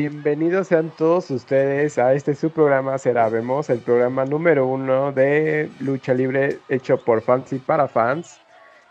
[0.00, 5.68] Bienvenidos sean todos ustedes a este su programa Será Vemos, el programa número uno de
[5.80, 8.40] lucha libre hecho por fans y para fans.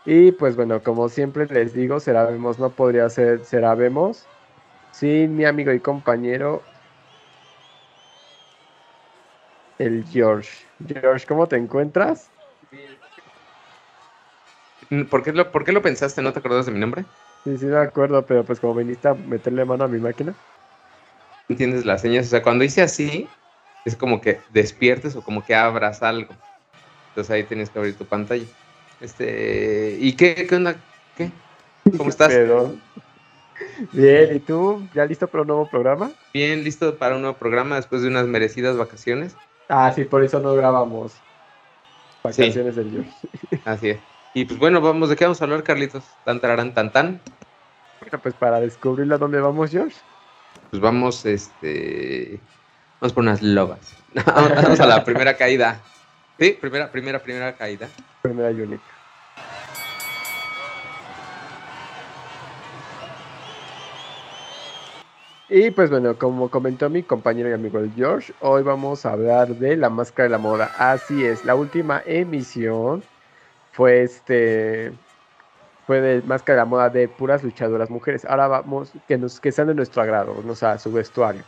[0.04, 4.26] Y pues bueno, como siempre les digo, Será Vemos no podría ser Será Vemos
[4.90, 6.60] sin mi amigo y compañero,
[9.78, 10.66] el George.
[10.86, 12.28] George, ¿cómo te encuentras?
[15.10, 16.20] ¿Por qué, lo, ¿Por qué lo pensaste?
[16.20, 17.06] ¿No te acuerdas de mi nombre?
[17.44, 20.34] Sí, sí, me acuerdo, pero pues como viniste a meterle mano a mi máquina
[21.48, 22.26] entiendes las señas.
[22.26, 23.28] O sea, cuando hice así,
[23.84, 26.34] es como que despiertes o como que abras algo.
[27.08, 28.44] Entonces ahí tienes que abrir tu pantalla.
[29.00, 30.76] Este, ¿y qué, qué onda?
[31.16, 31.30] ¿Qué?
[31.96, 32.32] ¿Cómo estás?
[33.92, 34.86] Bien, ¿y tú?
[34.94, 36.10] ¿Ya listo para un nuevo programa?
[36.32, 39.36] Bien, listo para un nuevo programa después de unas merecidas vacaciones.
[39.68, 41.14] Ah, sí, por eso no grabamos.
[42.22, 43.60] Vacaciones del George.
[43.64, 43.98] Así es.
[44.34, 46.04] Y pues bueno, vamos, ¿de qué vamos a hablar, Carlitos?
[46.24, 47.20] Tan, tararán, tan, tan.
[48.00, 49.96] Bueno, pues para descubrir a dónde vamos, George
[50.70, 52.38] pues vamos, este,
[53.00, 53.96] vamos por unas lobas.
[54.26, 55.80] vamos a la primera caída.
[56.38, 57.88] Sí, primera, primera, primera caída.
[58.22, 58.80] Primera y.
[65.50, 69.76] Y pues bueno, como comentó mi compañero y amigo George, hoy vamos a hablar de
[69.78, 70.70] la máscara de la moda.
[70.76, 73.02] Así es, la última emisión
[73.72, 74.92] fue este
[75.88, 78.26] fue de máscara moda de puras luchadoras mujeres.
[78.26, 81.42] Ahora vamos, que, nos, que sean de nuestro agrado, o sea, su vestuario.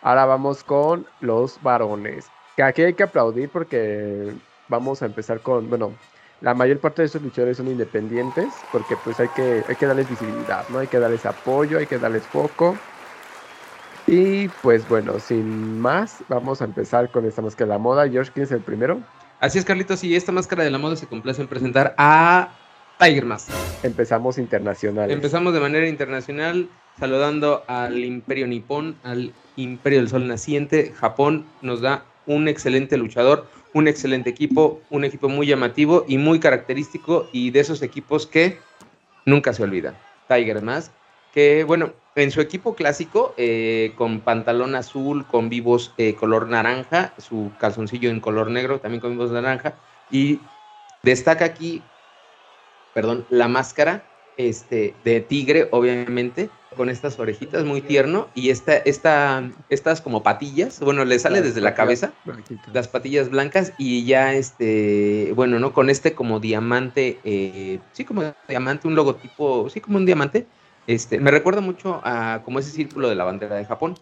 [0.00, 2.30] Ahora vamos con los varones.
[2.56, 4.32] Que aquí hay que aplaudir porque
[4.68, 5.92] vamos a empezar con, bueno,
[6.40, 10.08] la mayor parte de estos luchadores son independientes porque pues hay que, hay que darles
[10.08, 10.78] visibilidad, ¿no?
[10.78, 12.78] Hay que darles apoyo, hay que darles foco.
[14.06, 18.08] Y pues bueno, sin más, vamos a empezar con esta máscara de la moda.
[18.08, 19.02] George, ¿quién es el primero?
[19.38, 22.48] Así es, Carlitos, y esta máscara de la moda se complace en presentar a
[22.98, 23.50] Tiger Mask.
[23.82, 25.10] Empezamos internacional.
[25.10, 30.92] Empezamos de manera internacional saludando al Imperio Nipón, al Imperio del Sol Naciente.
[30.94, 36.40] Japón nos da un excelente luchador, un excelente equipo, un equipo muy llamativo y muy
[36.40, 38.58] característico y de esos equipos que
[39.26, 39.94] nunca se olvida.
[40.28, 40.90] Tiger Mask,
[41.34, 47.12] que bueno, en su equipo clásico, eh, con pantalón azul, con vivos eh, color naranja,
[47.18, 49.74] su calzoncillo en color negro, también con vivos naranja,
[50.10, 50.40] y
[51.02, 51.82] destaca aquí
[52.96, 54.04] perdón, la máscara
[54.38, 56.48] este, de tigre, obviamente,
[56.78, 61.60] con estas orejitas muy tierno y esta, esta, estas como patillas, bueno, le sale desde
[61.60, 62.14] la cabeza,
[62.72, 65.74] las patillas blancas y ya este, bueno, ¿no?
[65.74, 70.46] Con este como diamante, eh, sí, como diamante, un logotipo, sí, como un diamante,
[70.86, 73.94] este, me recuerda mucho a como ese círculo de la bandera de Japón,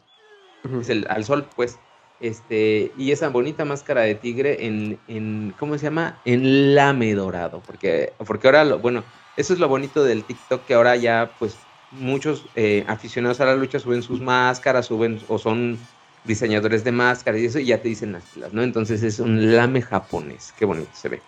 [0.81, 1.81] es el, al sol, pues.
[2.21, 6.19] Este, y esa bonita máscara de tigre en, en ¿cómo se llama?
[6.25, 9.03] En lame dorado, porque, porque ahora, lo, bueno,
[9.37, 11.57] eso es lo bonito del TikTok, que ahora ya, pues,
[11.91, 15.79] muchos eh, aficionados a la lucha suben sus máscaras, suben, o son
[16.25, 18.63] diseñadores de máscaras y eso, y ya te dicen las ¿no?
[18.63, 21.23] Entonces es un lame japonés, qué bonito se ve,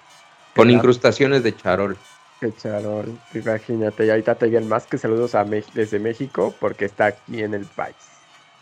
[0.55, 1.97] con incrustaciones de charol.
[2.41, 7.43] Qué charol, imagínate, y ahorita te más que saludos a desde México, porque está aquí
[7.43, 7.97] en el país.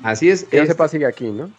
[0.02, 0.46] Así es.
[0.50, 1.50] Ella se sigue aquí, ¿no?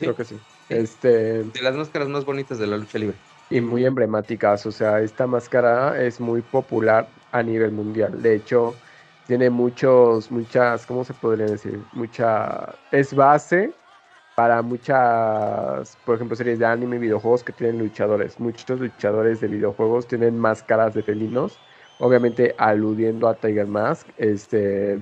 [0.00, 0.38] Creo que sí.
[0.68, 3.16] Este, de las máscaras más bonitas de la lucha libre.
[3.50, 8.22] Y muy emblemáticas, o sea, esta máscara es muy popular a nivel mundial.
[8.22, 8.74] De hecho,
[9.26, 11.80] tiene muchos, muchas, ¿cómo se podría decir?
[11.92, 13.72] Mucha, es base
[14.36, 18.40] para muchas, por ejemplo, series de anime y videojuegos que tienen luchadores.
[18.40, 21.58] Muchos luchadores de videojuegos tienen máscaras de felinos,
[21.98, 24.08] obviamente aludiendo a Tiger Mask.
[24.16, 25.00] Este,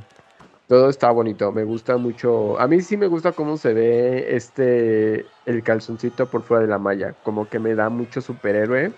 [0.68, 2.60] todo está bonito, me gusta mucho.
[2.60, 6.78] A mí sí me gusta cómo se ve este el calzoncito por fuera de la
[6.78, 8.92] malla, como que me da mucho superhéroe.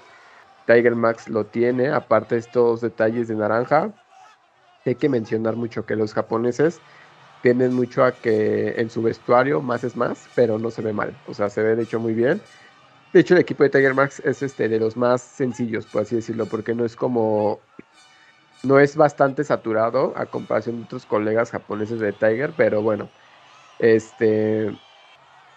[0.67, 3.93] Tiger Max lo tiene, aparte estos detalles de naranja.
[4.85, 6.81] Hay que mencionar mucho que los japoneses
[7.43, 11.17] tienden mucho a que en su vestuario más es más, pero no se ve mal,
[11.27, 12.43] o sea, se ve de hecho muy bien.
[13.13, 16.17] De hecho, el equipo de Tiger Max es este de los más sencillos, por así
[16.17, 17.61] decirlo, porque no es como
[18.63, 23.09] no es bastante saturado a comparación de otros colegas japoneses de Tiger, pero bueno,
[23.79, 24.71] este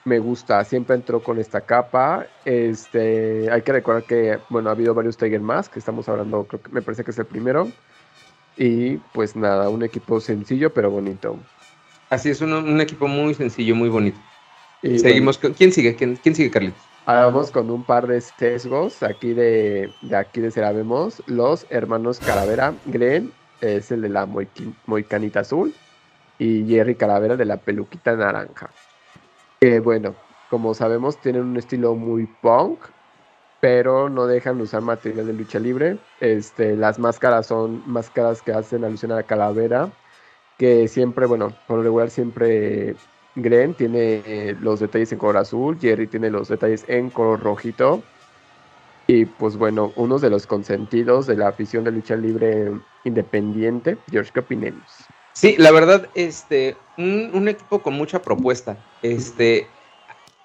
[0.06, 2.28] me gusta, siempre entró con esta capa.
[2.45, 6.62] Este, hay que recordar que bueno, ha habido varios Tiger más, que estamos hablando, creo
[6.62, 7.69] que me parece que es el primero.
[8.56, 11.38] Y pues nada, un equipo sencillo pero bonito.
[12.10, 14.19] Así es, un, equipo muy sencillo, muy bonito.
[14.83, 15.95] Y Seguimos, ¿quién sigue?
[15.95, 16.93] ¿Quién, quién sigue, Carlitos?
[17.06, 21.22] Ahora vamos con un par de sesgos aquí de, de aquí de Cerabemos.
[21.28, 22.74] Los hermanos Calavera.
[22.86, 24.26] Glenn es el de la
[24.86, 25.74] moicanita azul.
[26.40, 28.70] Y Jerry Calavera de la peluquita naranja.
[29.60, 30.16] Que bueno,
[30.50, 32.80] como sabemos, tienen un estilo muy punk.
[33.60, 35.98] Pero no dejan usar material de lucha libre.
[36.22, 39.92] Este, las máscaras son máscaras que hacen alusión a la calavera.
[40.58, 42.96] que siempre, bueno, por lo regular siempre
[43.35, 48.03] Glenn tiene los detalles en color azul, Jerry tiene los detalles en color rojito.
[49.07, 52.71] Y pues bueno, uno de los consentidos de la afición de lucha libre
[53.03, 54.83] independiente, George, ¿qué opinemos?
[55.33, 58.77] Sí, la verdad, este, un, equipo con mucha propuesta.
[59.01, 59.68] Este,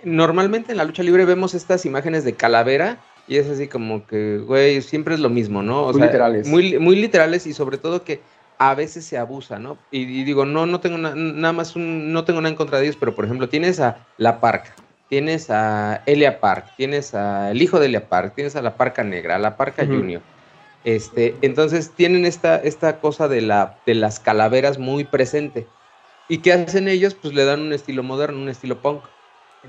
[0.03, 2.99] normalmente en la lucha libre vemos estas imágenes de calavera
[3.29, 5.93] y es así como que, güey, siempre es lo mismo, ¿no?
[5.93, 6.49] muy literales.
[6.49, 8.23] Muy, muy literales y sobre todo que
[8.59, 9.79] a veces se abusa, ¿no?
[9.91, 13.15] Y, digo, no, no tengo nada más, no tengo nada en contra de ellos, pero
[13.15, 14.75] por ejemplo, tienes a La Parca,
[15.09, 19.05] tienes a Elia Park, tienes a el hijo de Elia Park, tienes a la Parca
[19.05, 20.21] Negra, a la Parca Junior.
[20.85, 25.67] Este, entonces tienen esta, esta cosa de, la, de las calaveras muy presente.
[26.29, 27.15] ¿Y qué hacen ellos?
[27.15, 29.03] Pues le dan un estilo moderno, un estilo punk.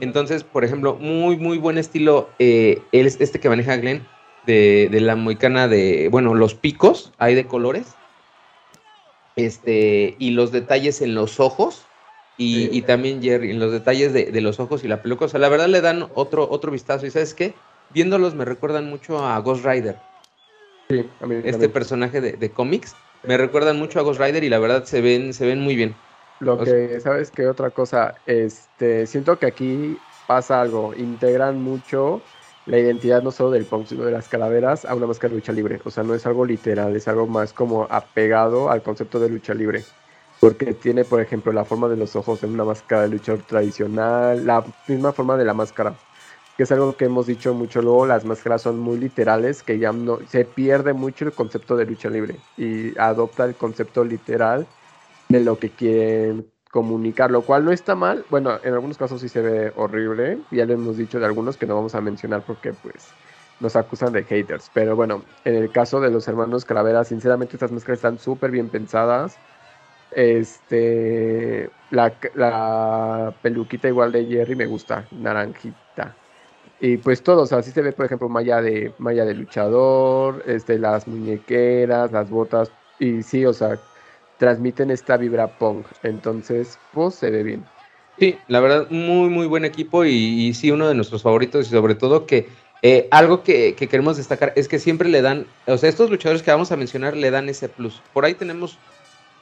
[0.01, 4.05] Entonces, por ejemplo, muy, muy buen estilo, eh, este que maneja Glenn,
[4.45, 7.95] de, de la moicana de, bueno, los picos, hay de colores,
[9.45, 11.85] este, y los detalles en los ojos,
[12.41, 15.25] y, también Jerry, en los detalles de, los ojos y la peluca.
[15.25, 17.05] O sea, la verdad le dan otro, otro vistazo.
[17.05, 17.53] ¿Y sabes qué?
[17.89, 19.97] Viéndolos me recuerdan mucho a Ghost Rider.
[20.89, 22.95] Sí, a mí, este personaje de, cómics.
[23.23, 25.95] Me recuerdan mucho a Ghost Rider y la verdad se ven, se ven muy bien.
[26.39, 27.45] Lo que, ¿sabes qué?
[27.45, 30.93] Otra cosa, este, siento que aquí pasa algo.
[30.95, 32.21] Integran mucho
[32.69, 35.51] la identidad no solo del punk, sino de las calaveras a una máscara de lucha
[35.51, 35.81] libre.
[35.83, 39.53] O sea, no es algo literal, es algo más como apegado al concepto de lucha
[39.53, 39.83] libre
[40.39, 44.45] porque tiene, por ejemplo, la forma de los ojos en una máscara de luchador tradicional,
[44.45, 45.95] la misma forma de la máscara,
[46.55, 49.91] que es algo que hemos dicho mucho luego, las máscaras son muy literales, que ya
[49.91, 54.65] no, se pierde mucho el concepto de lucha libre y adopta el concepto literal
[55.27, 59.29] de lo que quieren comunicar, lo cual no está mal, bueno, en algunos casos sí
[59.29, 62.73] se ve horrible, ya lo hemos dicho de algunos que no vamos a mencionar porque
[62.73, 63.09] pues
[63.59, 67.71] nos acusan de haters, pero bueno, en el caso de los hermanos Calavera, sinceramente estas
[67.71, 69.37] máscaras están súper bien pensadas,
[70.11, 76.15] este, la, peluquita igual de Jerry me gusta, naranjita.
[76.79, 81.07] Y pues todos, así se ve, por ejemplo, malla de, malla de luchador, este, las
[81.07, 83.77] muñequeras, las botas, y sí, o sea,
[84.39, 85.85] transmiten esta vibra punk.
[86.01, 87.63] Entonces, pues se ve bien.
[88.17, 91.93] Sí, la verdad, muy, muy buen equipo y, sí, uno de nuestros favoritos y sobre
[91.93, 92.49] todo que
[92.81, 96.41] eh, algo que, que, queremos destacar es que siempre le dan, o sea, estos luchadores
[96.41, 98.01] que vamos a mencionar le dan ese plus.
[98.13, 98.79] Por ahí tenemos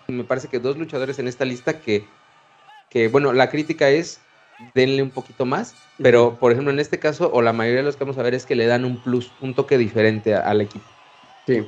[0.08, 2.06] me parece que dos luchadores en esta lista que,
[2.90, 4.22] que bueno, la crítica es
[4.74, 7.96] denle un poquito más, pero por ejemplo en este caso, o la mayoría de los
[7.96, 10.86] que vamos a ver es que le dan un plus, un toque diferente al equipo.
[11.46, 11.66] Sí,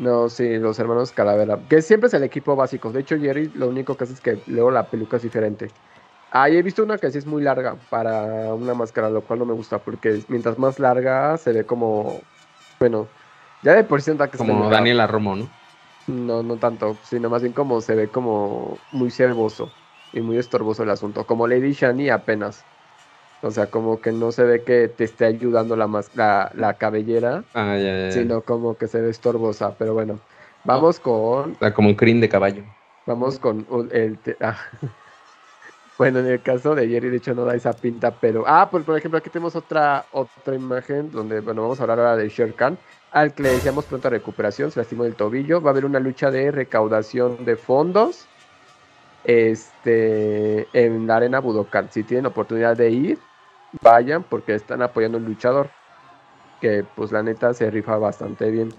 [0.00, 2.90] no, sí, los hermanos Calavera, que siempre es el equipo básico.
[2.90, 5.68] De hecho, Jerry lo único que hace es que luego la peluca es diferente.
[6.30, 9.44] Ahí he visto una que sí es muy larga para una máscara, lo cual no
[9.44, 12.22] me gusta, porque mientras más larga se ve como,
[12.78, 13.08] bueno,
[13.62, 15.48] ya de por sí que Como Daniela Romo, ¿no?
[16.06, 19.70] No, no tanto, sino más bien como se ve como muy cervoso
[20.14, 21.26] y muy estorboso el asunto.
[21.26, 22.64] Como Lady Shani apenas.
[23.42, 27.76] O sea, como que no se ve que te esté ayudando la, la, cabellera, ah,
[28.10, 29.74] sino como que se ve estorbosa.
[29.78, 30.20] Pero bueno,
[30.64, 31.56] vamos con...
[31.74, 32.64] como un crin de caballo.
[33.06, 34.18] Vamos con el...
[34.40, 34.56] Ah.
[35.98, 38.44] Bueno, en el caso de Jerry, de hecho, no da esa pinta, pero...
[38.46, 42.16] Ah, pues por ejemplo, aquí tenemos otra, otra imagen donde, bueno, vamos a hablar ahora
[42.16, 42.78] de Sher Khan
[43.12, 45.60] al que le decíamos pronta recuperación, se lastimó el tobillo.
[45.60, 48.26] Va a haber una lucha de recaudación de fondos
[49.24, 51.90] este, en la arena Budokan.
[51.90, 53.18] Si tienen oportunidad de ir,
[53.82, 55.70] vayan porque están apoyando un luchador
[56.60, 58.70] que pues la neta se rifa bastante bien.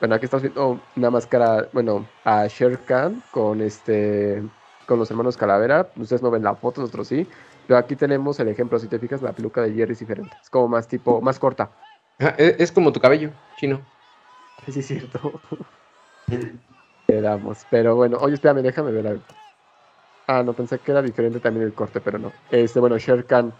[0.00, 4.42] Bueno, aquí estamos viendo una máscara, bueno, a Sher Khan con este
[4.86, 5.88] con los hermanos Calavera.
[5.96, 7.26] Ustedes no ven la foto, nosotros sí.
[7.66, 10.36] Pero aquí tenemos el ejemplo, si te fijas, la peluca de Jerry es diferente.
[10.42, 11.70] Es como más tipo, más corta.
[12.18, 13.80] E, es, como tu cabello, chino.
[14.68, 15.40] Sí, es cierto.
[17.06, 17.64] Quedamos.
[17.70, 19.22] Pero bueno, oye, espérame, déjame ver algo.
[20.26, 22.32] Ah, no, pensé que era diferente también el corte, pero no.
[22.50, 23.52] Este, bueno, Sherkan.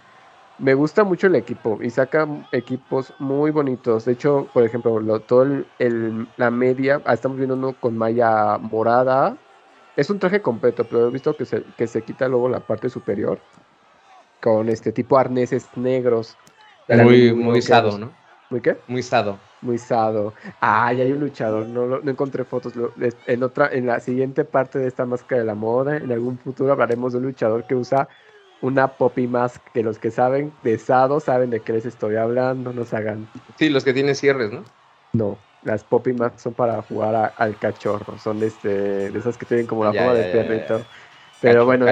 [0.62, 4.04] Me gusta mucho el equipo y saca equipos muy bonitos.
[4.04, 5.42] De hecho, por ejemplo, lo, todo
[5.80, 9.36] el, la media, ah, estamos viendo uno con malla morada.
[9.96, 12.88] Es un traje completo, pero he visto que se, que se quita luego la parte
[12.88, 13.40] superior
[14.40, 16.36] con este tipo arneses negros.
[16.88, 18.12] Muy, muy sado, ¿no?
[18.48, 18.76] ¿Muy qué?
[18.86, 19.40] Muy sado.
[19.62, 20.32] Muy sado.
[20.60, 21.66] Ah, ya hay un luchador.
[21.66, 22.72] No, no encontré fotos.
[23.26, 26.70] En otra, en la siguiente parte de esta máscara de la moda, en algún futuro
[26.70, 28.06] hablaremos de un luchador que usa
[28.62, 29.60] una poppy mask.
[29.74, 32.72] Que los que saben de sado saben de qué les estoy hablando.
[32.72, 33.28] Nos hagan.
[33.58, 34.64] Sí, los que tienen cierres, ¿no?
[35.12, 35.36] No.
[35.62, 38.18] Las poppy masks son para jugar al cachorro.
[38.18, 40.82] Son de, este, de esas que tienen como la forma de perrito.
[41.40, 41.86] Pero bueno,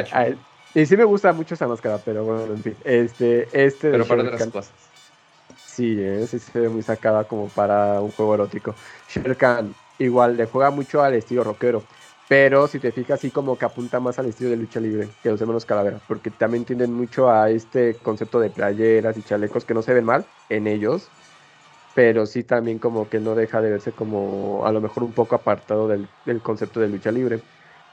[0.74, 2.76] y sí me gusta mucho esa máscara, pero bueno, en fin.
[2.84, 3.90] Este, este.
[3.90, 4.72] Pero para otras cosas.
[5.56, 6.26] Sí, ¿eh?
[6.28, 8.74] sí se ve muy sacada como para un juego erótico.
[9.08, 11.82] Sherkan igual le juega mucho al estilo rockero.
[12.30, 15.30] Pero si te fijas, sí como que apunta más al estilo de lucha libre que
[15.30, 19.75] los hermanos Calavera, porque también tienden mucho a este concepto de playeras y chalecos que
[19.75, 21.08] no se ven mal en ellos,
[21.96, 25.34] pero sí también como que no deja de verse como a lo mejor un poco
[25.34, 26.06] apartado del,
[26.40, 27.40] concepto de lucha libre.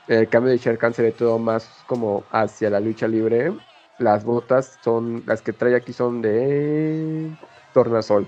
[0.07, 3.53] El cambio de Sherkan se ve todo más como hacia la lucha libre.
[3.97, 7.35] Las botas son, las que trae aquí son de
[7.73, 8.27] tornasol.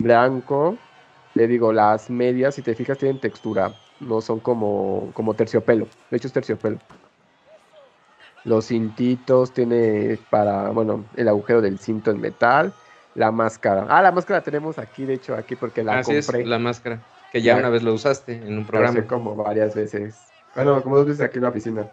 [0.00, 0.76] Blanco,
[1.34, 5.86] le digo, las medias, si te fijas, tienen textura no son como, como terciopelo.
[6.10, 6.78] De hecho es terciopelo.
[8.44, 12.72] Los cintitos tiene para, bueno, el agujero del cinto en metal,
[13.14, 13.86] la máscara.
[13.88, 16.42] Ah, la máscara tenemos aquí, de hecho, aquí porque la Así compré.
[16.42, 17.00] Es, la máscara,
[17.32, 19.06] que ya, una vez lo usaste en un programa.
[19.06, 20.16] como varias veces.
[20.54, 21.88] Bueno, como dos veces aquí en la oficina.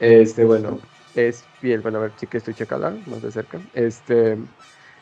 [0.00, 0.78] Este, bueno,
[1.14, 1.80] es piel.
[1.80, 3.58] Bueno, a ver, sí que estoy checando más de cerca.
[3.74, 4.36] Este,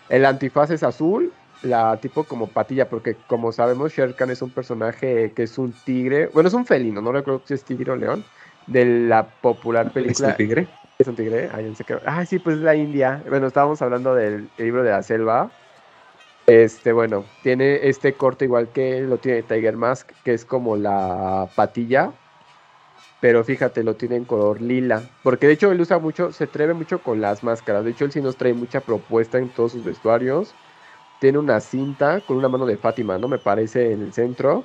[0.09, 5.33] el antifaz es azul la tipo como patilla, porque como sabemos, Sherkan es un personaje
[5.33, 8.25] que es un tigre, bueno, es un felino, no recuerdo si es tigre o león,
[8.67, 10.29] de la popular película.
[10.29, 10.69] ¿Es un tigre?
[10.99, 11.51] Es un tigre,
[12.07, 13.23] ah, sí, pues es la India.
[13.29, 15.51] Bueno, estábamos hablando del libro de la selva.
[16.49, 21.47] Este, bueno, tiene este corte igual que lo tiene Tiger Mask, que es como la
[21.55, 22.11] patilla,
[23.21, 26.73] pero fíjate, lo tiene en color lila, porque de hecho él usa mucho, se atreve
[26.73, 29.85] mucho con las máscaras, de hecho él sí nos trae mucha propuesta en todos sus
[29.85, 30.55] vestuarios,
[31.21, 33.29] tiene una cinta con una mano de Fátima, ¿no?
[33.29, 34.65] Me parece en el centro.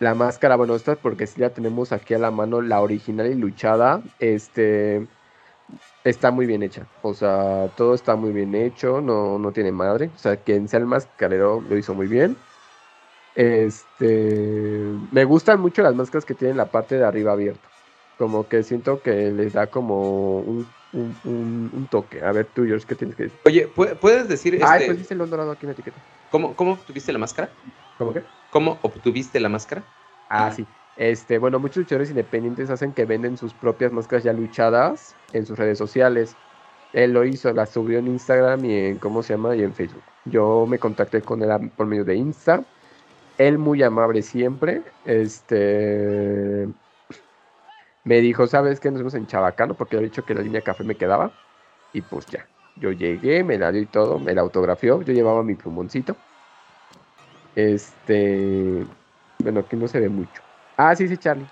[0.00, 3.26] La máscara, bueno, esta es porque si ya tenemos aquí a la mano la original
[3.26, 4.02] y luchada.
[4.20, 5.06] Este
[6.04, 6.86] está muy bien hecha.
[7.02, 10.10] O sea, todo está muy bien hecho, no, no tiene madre.
[10.14, 12.36] O sea, quien sea el mascarero lo hizo muy bien.
[13.34, 17.68] Este me gustan mucho las máscaras que tienen la parte de arriba abierta.
[18.18, 22.22] Como que siento que les da como un un, toque.
[22.22, 23.38] A ver, tú, George, ¿qué tienes que decir?
[23.44, 24.58] Oye, ¿puedes decir.
[24.62, 25.98] Ah, pues dice el dorado aquí en la etiqueta.
[26.30, 27.50] ¿Cómo, ¿Cómo obtuviste la máscara?
[27.96, 28.22] ¿Cómo qué?
[28.50, 29.82] ¿Cómo obtuviste la máscara?
[30.28, 30.66] Ah, sí.
[30.96, 35.56] Este, bueno, muchos luchadores independientes hacen que venden sus propias máscaras ya luchadas en sus
[35.56, 36.36] redes sociales.
[36.92, 39.54] Él lo hizo, la subió en Instagram y en, ¿cómo se llama?
[39.54, 40.02] Y en Facebook.
[40.24, 42.64] Yo me contacté con él por medio de Insta.
[43.36, 44.82] Él muy amable siempre.
[45.04, 46.66] Este,
[48.08, 48.90] me dijo, ¿sabes qué?
[48.90, 51.30] Nos vemos en Chabacano, porque había dicho que la línea café me quedaba.
[51.92, 52.46] Y pues ya,
[52.76, 56.16] yo llegué, me la dio y todo, me la autografió, yo llevaba mi plumoncito.
[57.54, 58.86] Este,
[59.40, 60.40] bueno, aquí no se ve mucho.
[60.78, 61.46] Ah, sí, sí, Charlie.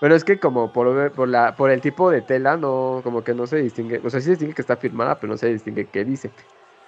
[0.00, 3.32] Pero es que como por, por, la, por el tipo de tela, no, como que
[3.32, 5.86] no se distingue, o sea, sí se distingue que está firmada, pero no se distingue
[5.86, 6.32] qué dice.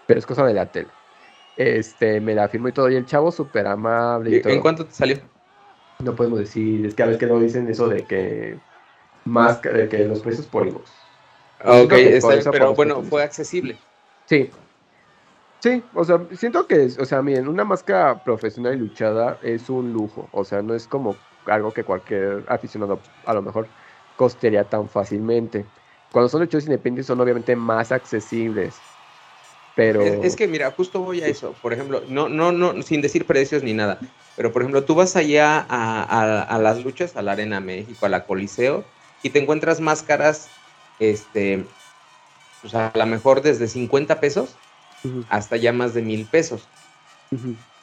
[0.09, 0.91] Pero es cosa de la tela.
[1.57, 4.43] Este, me la firmó y todo, y el chavo súper amable.
[4.45, 5.19] Y ¿En cuánto te salió?
[6.03, 8.59] No podemos decir, es que a veces que no dicen eso de que
[9.27, 10.91] más que, que los precios por inbox.
[11.65, 11.93] Ok,
[12.51, 13.79] pero bueno, fue accesible.
[14.27, 14.51] Sí.
[15.61, 19.93] Sí, o sea, siento que, o sea, miren, una máscara profesional y luchada es un
[19.93, 21.17] lujo, o sea, no es como
[21.47, 23.67] algo que cualquier aficionado a lo mejor
[24.17, 25.65] costearía tan fácilmente.
[26.13, 28.77] Cuando son luchadores independientes son obviamente más accesibles,
[29.75, 30.03] pero...
[30.03, 33.63] Es, que mira, justo voy a eso, por ejemplo, no, no, no, sin decir precios
[33.63, 33.99] ni nada,
[34.37, 38.05] pero por ejemplo, tú vas allá a, a, a las luchas, a la Arena México,
[38.07, 38.85] a la Coliseo,
[39.23, 40.49] y te encuentras máscaras,
[40.99, 41.65] este,
[42.63, 44.57] pues a lo mejor desde 50 pesos
[45.29, 46.67] hasta ya más de mil pesos.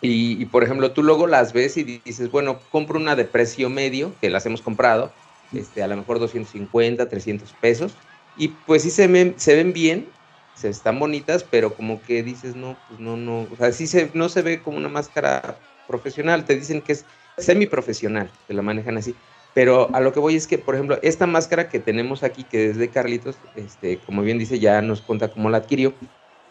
[0.01, 4.13] y, por ejemplo, tú luego las ves y dices, bueno, compro una de precio medio,
[4.19, 5.11] que las hemos comprado,
[5.53, 7.93] este, a lo mejor 250, 300 pesos,
[8.35, 10.07] y pues sí se ven, se ven bien,
[10.55, 14.11] se están bonitas, pero como que dices, no, pues no, no, o sea, sí se,
[14.13, 17.05] no se ve como una máscara profesional, te dicen que es
[17.37, 19.15] semi profesional, te la manejan así.
[19.53, 22.69] Pero a lo que voy es que, por ejemplo, esta máscara que tenemos aquí, que
[22.69, 25.93] es de Carlitos, este, como bien dice, ya nos cuenta cómo la adquirió,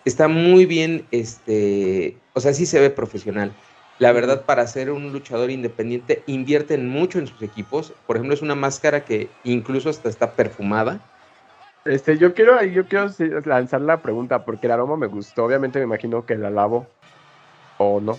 [0.04, 3.52] está muy bien, este, o sea, sí se ve profesional.
[3.98, 7.92] La verdad, para ser un luchador independiente, invierten mucho en sus equipos.
[8.06, 11.00] Por ejemplo, es una máscara que incluso hasta está perfumada.
[11.84, 13.08] Este, yo quiero, yo quiero
[13.44, 15.44] lanzar la pregunta, porque el aroma me gustó.
[15.44, 16.86] Obviamente me imagino que la lavo
[17.78, 18.18] o no.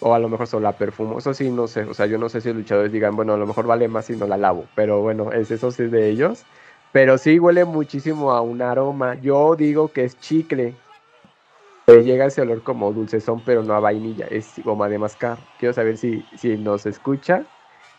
[0.00, 1.18] O a lo mejor solo la perfumo.
[1.18, 1.82] Eso sí, no sé.
[1.84, 4.06] O sea, yo no sé si los luchadores digan, bueno, a lo mejor vale más
[4.06, 4.64] si no la lavo.
[4.74, 6.44] Pero bueno, es, eso sí es de ellos.
[6.92, 9.14] Pero sí huele muchísimo a un aroma.
[9.20, 10.74] Yo digo que es chicle.
[11.86, 14.26] Que llega ese olor como dulcezón, pero no a vainilla.
[14.26, 15.38] Es goma de mascar.
[15.58, 17.44] Quiero saber si, si nos escucha.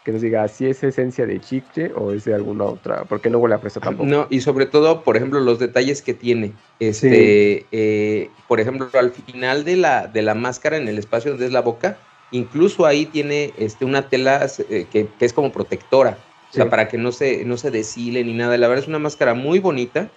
[0.07, 3.03] Que nos diga si es esencia de chicle o es de alguna otra.
[3.03, 4.07] Porque no huele a fresa tampoco.
[4.07, 6.53] No, y sobre todo, por ejemplo, los detalles que tiene.
[6.79, 11.47] Este, eh, por ejemplo, al final de la, de la máscara, en el espacio donde
[11.47, 11.97] es la boca,
[12.31, 16.17] incluso ahí tiene este, una tela eh, que, es como protectora,
[16.51, 18.57] o sea, para que no se, no se deshile ni nada.
[18.57, 20.09] La verdad es una máscara muy bonita.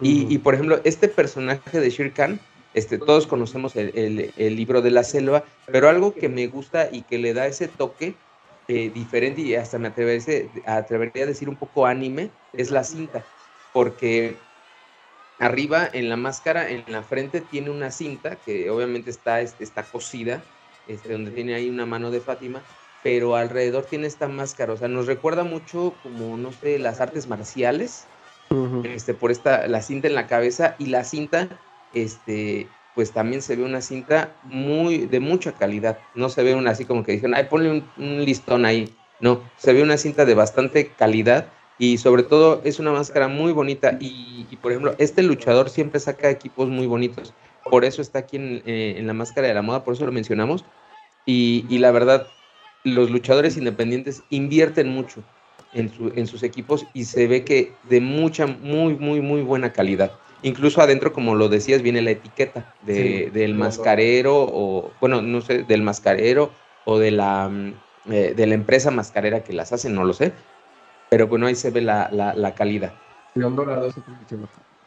[0.00, 2.38] y, por ejemplo, este personaje de Shere Khan,
[2.74, 7.18] este, todos conocemos el, libro de la selva, pero algo que me gusta y que
[7.18, 8.14] le da ese toque
[8.68, 13.26] eh, diferente y hasta me atrevería, atrevería a decir un poco anime, es la cinta,
[13.72, 14.40] porque
[15.38, 19.90] arriba en la máscara, en la frente, tiene una cinta que obviamente está, este, está
[19.90, 20.44] cosida,
[20.86, 22.64] este, donde tiene ahí una mano de Fátima,
[23.02, 27.26] pero alrededor tiene esta máscara, o sea, nos recuerda mucho como, no sé, las artes
[27.26, 28.06] marciales,
[28.84, 31.60] este, por esta, la cinta en la cabeza y la cinta,
[31.92, 36.70] este, pues también se ve una cinta muy, de mucha calidad, no se ve una
[36.70, 40.34] así como que dijeron, ay, ponle un listón ahí, no, se ve una cinta de
[40.34, 41.46] bastante calidad
[41.78, 43.96] y sobre todo es una máscara muy bonita.
[44.00, 47.32] Y, por ejemplo, este luchador siempre saca equipos muy bonitos,
[47.64, 50.64] por eso está aquí en, eh, la máscara de la moda, por eso lo mencionamos.
[51.24, 52.26] Y, la verdad,
[52.84, 55.22] los luchadores independientes invierten mucho
[55.72, 59.72] en, su, en sus equipos y se ve que de mucha, muy, muy, muy buena
[59.72, 60.12] calidad.
[60.42, 65.62] Incluso adentro, como lo decías, viene la etiqueta de, del mascarero o, bueno, no sé,
[65.62, 66.50] del mascarero
[66.84, 67.74] o de la, mm,
[68.10, 70.32] eh, de la empresa mascarera que las hace, no lo sé,
[71.08, 72.92] pero bueno, ahí se ve la, la, calidad.
[73.34, 73.88] León Dorado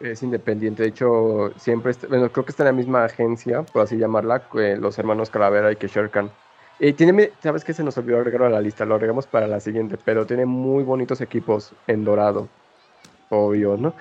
[0.02, 3.98] es independiente, de hecho, siempre, bueno, creo que está en la misma agencia, por así
[3.98, 6.30] llamarla, que los hermanos Calavera y que Sherkan.
[6.80, 7.74] Y tiene, ¿sabes qué?
[7.74, 10.84] Se nos olvidó agregarlo a la lista, lo agregamos para la siguiente, pero tiene muy
[10.84, 12.50] bonitos equipos en dorado,
[13.30, 13.94] obvio, ¿no?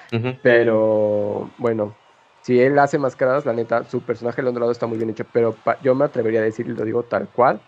[0.42, 1.94] Pero, bueno,
[2.42, 5.54] si él hace máscaras, la neta, su personaje León Dorado está muy bien hecho, pero
[5.82, 7.60] yo me atrevería a decir, y lo digo tal cual,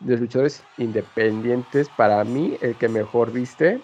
[0.00, 3.80] de luchadores independientes, para mí el que mejor viste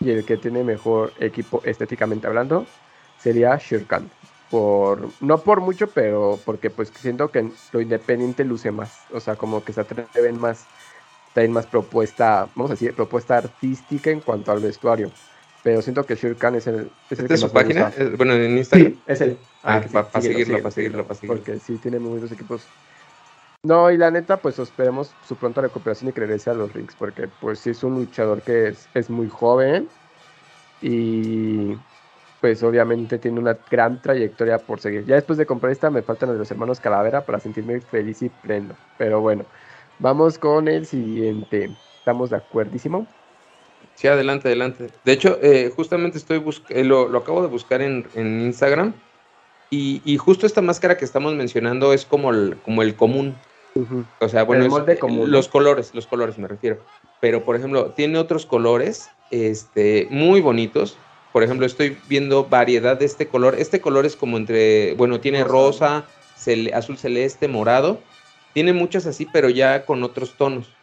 [0.00, 2.66] y el que tiene mejor equipo estéticamente hablando
[3.18, 4.10] sería Shirkan.
[4.50, 9.06] Por, no por mucho, pero porque pues siento que lo independiente luce más.
[9.10, 10.68] O sea, como que se atreven más,
[11.34, 15.10] tienen más propuesta, vamos a decir, propuesta artística en cuanto al vestuario.
[15.66, 17.92] Pero siento que Shirkan es el, es el su página?
[18.16, 18.94] Bueno, en Instagram.
[19.08, 19.36] es el.
[19.64, 21.42] Ah, ah para, seguirlo, para seguirlo, para seguirlo.
[21.42, 22.62] Porque sí, tiene muy buenos equipos
[23.64, 26.94] no, y la neta, pues esperemos su pronta recuperación y que regrese a los rings,
[26.94, 29.88] porque pues sí es un luchador que es, es muy joven
[30.80, 31.76] y
[32.40, 35.04] pues obviamente tiene una gran trayectoria por seguir.
[35.04, 38.76] Ya después de comprar esta me faltan los hermanos Calavera para sentirme feliz y pleno.
[38.98, 39.44] Pero bueno,
[39.98, 41.76] vamos con el siguiente.
[41.98, 43.08] ¿Estamos de acuerdísimo?
[43.96, 44.88] Sí, adelante, adelante.
[45.04, 48.92] De hecho, eh, justamente estoy eh, lo, lo, acabo de buscar en, en Instagram
[49.70, 53.34] y, y, justo esta máscara que estamos mencionando es como el, como el común.
[54.20, 54.68] O sea, bueno,
[55.26, 56.78] los colores, los colores me refiero.
[57.20, 60.96] Pero, por ejemplo, tiene otros colores este, muy bonitos.
[61.32, 63.56] Por ejemplo, estoy viendo variedad de este color.
[63.58, 66.04] Este color es como entre, bueno, tiene rosa,
[66.74, 68.00] azul celeste, morado.
[68.54, 70.75] Tiene muchas así, pero ya con otros tonos.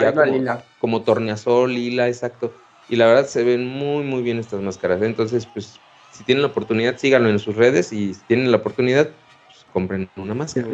[0.00, 0.64] Ya como, lila.
[0.78, 2.52] como torneazol, lila, exacto.
[2.88, 5.00] Y la verdad se ven muy, muy bien estas máscaras.
[5.02, 5.78] Entonces, pues,
[6.12, 7.92] si tienen la oportunidad, síganlo en sus redes.
[7.92, 9.08] Y si tienen la oportunidad,
[9.46, 10.66] pues, compren una máscara.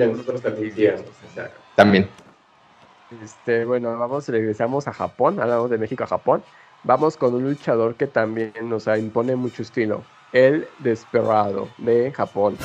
[1.74, 2.08] También.
[3.22, 6.42] Este, bueno, vamos, regresamos a Japón, hablamos de México a Japón.
[6.82, 10.02] Vamos con un luchador que también nos impone mucho estilo.
[10.32, 12.56] El Desperado de Japón.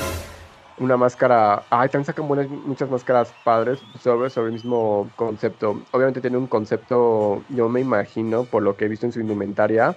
[0.78, 1.62] Una máscara.
[1.70, 5.82] Ay, también sacan buenas, muchas máscaras padres sobre, sobre el mismo concepto.
[5.92, 9.96] Obviamente tiene un concepto, yo me imagino, por lo que he visto en su indumentaria,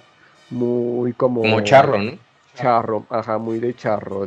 [0.50, 1.42] muy como.
[1.42, 2.12] Como charro, ¿no?
[2.54, 4.26] Charro, ajá, muy de charro.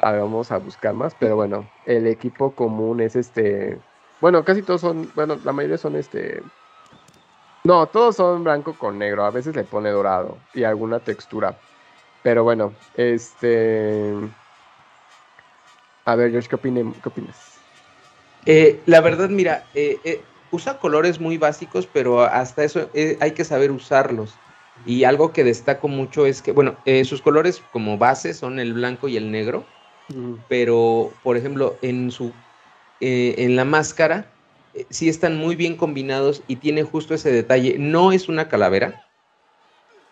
[0.00, 3.78] Vamos a buscar más, pero bueno, el equipo común es este
[4.20, 6.42] bueno, casi todos son, bueno, la mayoría son este...
[7.64, 11.58] No, todos son blanco con negro, a veces le pone dorado y alguna textura.
[12.22, 14.14] Pero bueno, este...
[16.06, 16.56] A ver, George, ¿qué,
[17.02, 17.60] qué opinas?
[18.46, 22.88] Eh, la verdad, mira, eh, eh, usa colores muy básicos, pero hasta eso
[23.20, 24.38] hay que saber usarlos.
[24.84, 29.08] Y algo que destaco mucho es que, bueno, sus colores como base son el blanco
[29.08, 29.66] y el negro,
[30.48, 32.32] pero, por ejemplo, en su
[33.00, 34.32] en la máscara
[34.90, 37.76] sí están muy bien combinados y tiene justo ese detalle.
[37.78, 39.02] No es una calavera,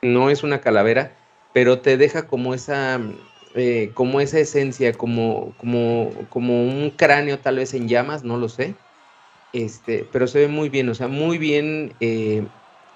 [0.03, 1.17] no es una calavera,
[1.53, 3.01] pero te deja como esa,
[3.55, 8.49] eh, como esa esencia, como, como, como un cráneo tal vez en llamas, no lo
[8.49, 8.75] sé.
[9.53, 11.93] Este, pero se ve muy bien, o sea, muy bien,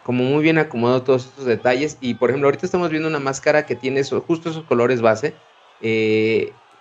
[0.02, 1.98] como muy bien acomodado todos estos detalles.
[2.00, 5.34] Y por ejemplo, ahorita estamos viendo una máscara que tiene justo esos colores base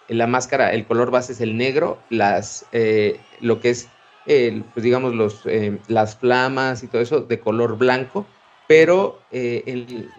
[0.07, 3.89] la máscara, el color base es el negro, las, eh, lo que es,
[4.25, 8.25] pues digamos, los, eh, las flamas y todo eso de color blanco,
[8.67, 9.63] pero eh,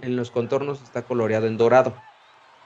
[0.02, 1.94] en, los contornos está coloreado en dorado.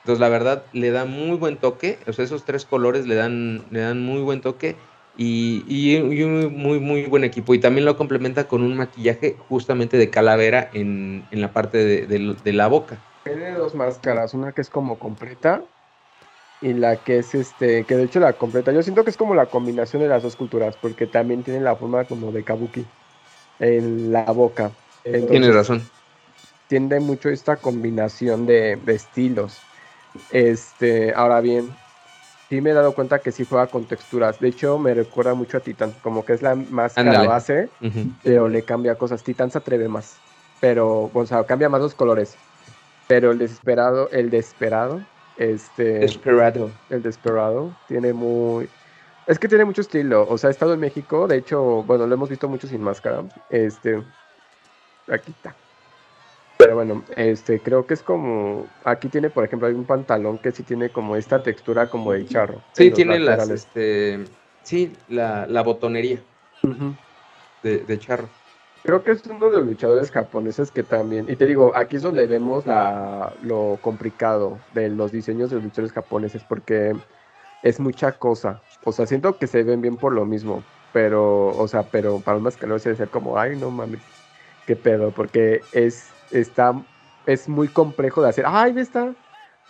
[0.03, 3.65] Entonces, la verdad, le da muy buen toque, o sea, esos tres colores le dan,
[3.71, 4.77] le dan muy buen toque
[5.17, 7.55] y, y, un muy, muy buen equipo.
[7.55, 12.07] Y también lo complementa con un maquillaje justamente de calavera en, en la parte de,
[12.07, 12.99] de la boca.
[13.25, 15.63] Tiene dos máscaras, una que es como completa
[16.63, 19.35] y la que es este, que de hecho la completa, yo siento que es como
[19.35, 22.85] la combinación de las dos culturas, porque también tiene la forma como de kabuki.
[23.59, 24.71] en la boca.
[25.03, 25.83] Tienes razón.
[26.69, 29.59] Tiende mucho esta combinación de, estilos.
[30.31, 31.75] Este, ahora bien,
[32.49, 34.39] sí me he dado cuenta que sí juega con texturas.
[34.39, 37.69] De hecho, me recuerda mucho a Titan, como que es la máscara base,
[38.23, 39.23] pero le cambia cosas.
[39.23, 40.17] Titan se atreve más,
[40.61, 42.37] pero, o sea, cambia más los colores.
[43.09, 45.03] Pero el desesperado, el desesperado,
[45.37, 46.01] este.
[46.01, 46.71] Desperado.
[46.91, 48.69] El desesperado, tiene muy.
[49.27, 50.27] Es que tiene mucho estilo.
[50.29, 53.23] O sea, ha estado en México, de hecho, bueno, lo hemos visto mucho sin máscara.
[53.51, 54.03] Este.
[55.09, 55.55] Aquí está.
[56.63, 58.67] Pero bueno, este, creo que es como.
[58.85, 62.27] Aquí tiene, por ejemplo, hay un pantalón que sí tiene como esta textura como de
[62.27, 62.63] charro.
[62.73, 63.49] Sí, tiene las.
[63.49, 64.25] Este,
[64.63, 66.21] sí, la, botonería
[67.63, 68.29] de charro.
[68.83, 72.03] Creo que es uno de los luchadores japoneses que también, y te digo, aquí es
[72.03, 76.93] donde vemos la, lo complicado de los diseños de los luchadores japoneses, porque
[77.63, 78.61] es mucha cosa.
[78.83, 82.39] O sea, siento que se ven bien por lo mismo, pero, o sea, pero para
[82.39, 84.01] un mascarero se debe ser como, ay, no mames,
[84.67, 86.75] qué pedo, porque es, está,
[87.27, 88.45] es muy complejo de hacer.
[88.47, 89.15] Ay, está,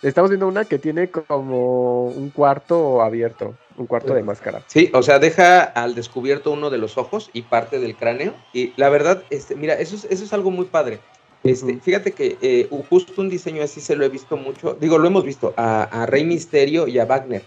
[0.01, 4.63] estamos viendo una que tiene como un cuarto abierto un cuarto de máscara.
[4.67, 8.33] Sí, o sea, deja al descubierto uno de los ojos y parte del cráneo.
[8.53, 10.99] Y la verdad, este, mira, eso es, eso es algo muy padre.
[11.43, 15.07] Este, Fíjate que eh, justo un diseño así se lo he visto mucho, digo, lo
[15.07, 17.43] hemos visto a, Rey Misterio y a Wagner,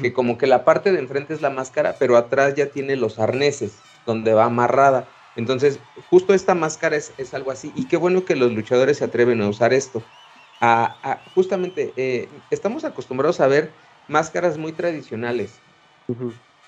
[0.00, 3.18] que como que la parte de enfrente es la máscara, pero atrás ya tiene los
[3.18, 3.74] arneses,
[4.06, 5.06] donde va amarrada.
[5.36, 5.78] Entonces,
[6.10, 7.72] justo esta máscara es, es algo así.
[7.74, 10.02] Y qué bueno que los luchadores se atreven a usar esto.
[10.60, 13.70] A, justamente, eh, estamos acostumbrados a ver
[14.08, 15.52] máscaras muy tradicionales,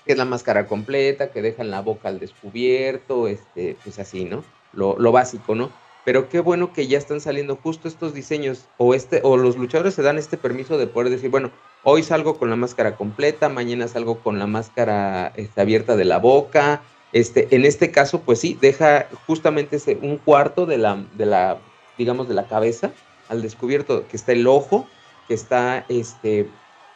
[0.05, 4.43] que es la máscara completa, que dejan la boca al descubierto, este, pues así, ¿no?
[4.73, 5.71] Lo, básico, ¿no?
[6.05, 9.95] Pero qué bueno que ya están saliendo justo estos diseños, o, este, o los luchadores
[9.95, 11.51] se dan este permiso de poder decir, bueno,
[11.83, 16.19] hoy salgo con la máscara completa, mañana salgo con la máscara este, abierta de la
[16.19, 16.81] boca.
[17.13, 21.57] Este, en este caso, pues sí, deja justamente ese, un cuarto de la, de la,
[21.97, 22.91] digamos, de la cabeza
[23.29, 24.87] al descubierto, que está el ojo,
[25.27, 26.49] que está este,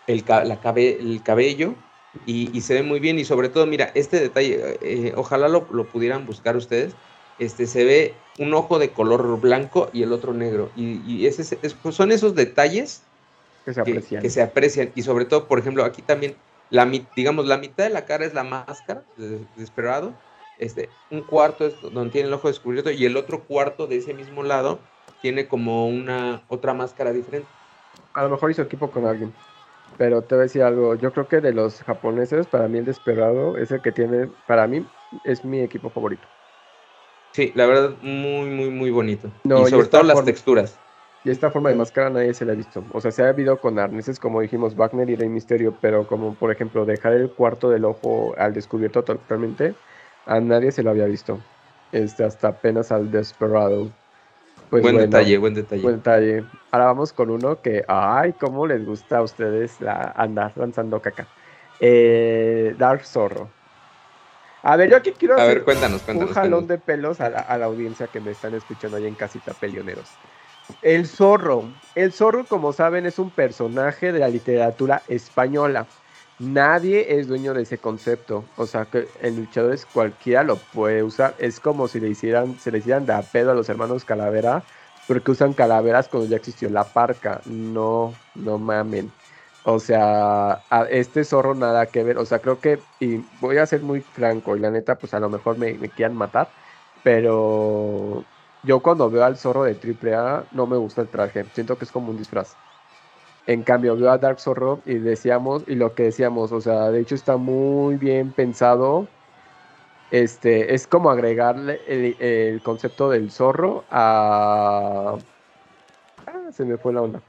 [0.08, 1.76] el, la el cabello,
[2.26, 6.26] y, se ve muy bien y sobre todo, mira, este detalle, eh, ojalá lo, pudieran
[6.26, 6.94] buscar ustedes,
[7.40, 10.70] este, se ve un ojo de color blanco y el otro negro.
[10.76, 13.02] Y, ese, pues, son esos detalles
[13.66, 14.22] que se, aprecian.
[14.22, 14.92] Que, se aprecian.
[14.94, 16.36] Y sobre todo, por ejemplo, aquí también,
[16.72, 20.14] la, digamos, la mitad de la cara es la máscara, desesperado.
[20.58, 24.14] Este, un cuarto es donde tiene el ojo descubierto y el otro cuarto de ese
[24.14, 24.80] mismo lado
[25.22, 27.48] tiene como una otra máscara diferente.
[28.14, 29.34] A lo mejor hizo equipo con alguien.
[29.98, 32.86] Pero te voy a decir algo, yo creo que de los japoneses, para mí el
[32.86, 34.86] Desperado es el que tiene, para mí
[35.26, 36.26] es mi equipo favorito.
[37.34, 39.30] Sí, la verdad, muy, muy, muy bonito.
[39.44, 40.80] y sobre todo las texturas.
[41.24, 42.84] Y esta forma de máscara nadie se la ha visto.
[42.94, 46.34] O sea, se ha habido con arneses, como dijimos, Wagner y Rey Misterio, pero como
[46.34, 49.76] por ejemplo dejar el cuarto del ojo al descubierto totalmente,
[50.26, 51.40] a nadie se lo había visto.
[51.92, 53.92] Este, hasta apenas al Desperado.
[54.70, 55.82] Pues buen detalle, buen detalle.
[55.82, 56.46] Buen detalle.
[56.72, 61.28] Ahora vamos con uno que, ay, cómo les gusta a ustedes la, andar lanzando caca.
[61.80, 63.50] Eh, Dark Zorro.
[64.64, 67.66] A ver, yo aquí quiero a ver, cuéntanos, cuéntanos, un jalón de pelos a la,
[67.66, 70.08] audiencia que me están escuchando ahí en casita pelioneros.
[70.82, 71.64] El zorro.
[71.96, 75.88] El zorro, como saben, es un personaje de la literatura española.
[76.40, 78.44] Nadie es dueño de ese concepto.
[78.58, 81.36] O sea que en luchadores cualquiera lo puede usar.
[81.38, 84.64] Es como si le hicieran, se le hicieran de a pedo a los hermanos Calavera,
[85.08, 87.42] porque usan calaveras cuando ya existió la parca.
[87.46, 89.12] No, no mamen.
[89.64, 92.18] O sea, a este zorro nada que ver.
[92.18, 95.20] O sea, creo que, y voy a ser muy franco, y la neta, pues a
[95.20, 96.50] lo mejor me, me quieran matar,
[97.04, 98.26] pero
[98.64, 101.46] yo cuando veo al zorro de AAA no me gusta el traje.
[101.54, 102.56] Siento que es como un disfraz.
[103.48, 107.02] En cambio, veo a Dark Zorro y decíamos, y lo que decíamos, o sea, de
[107.02, 109.08] hecho está muy bien pensado.
[110.12, 115.16] Este, es como agregarle el, concepto del zorro a.
[116.28, 117.22] Ah, se me fue la onda.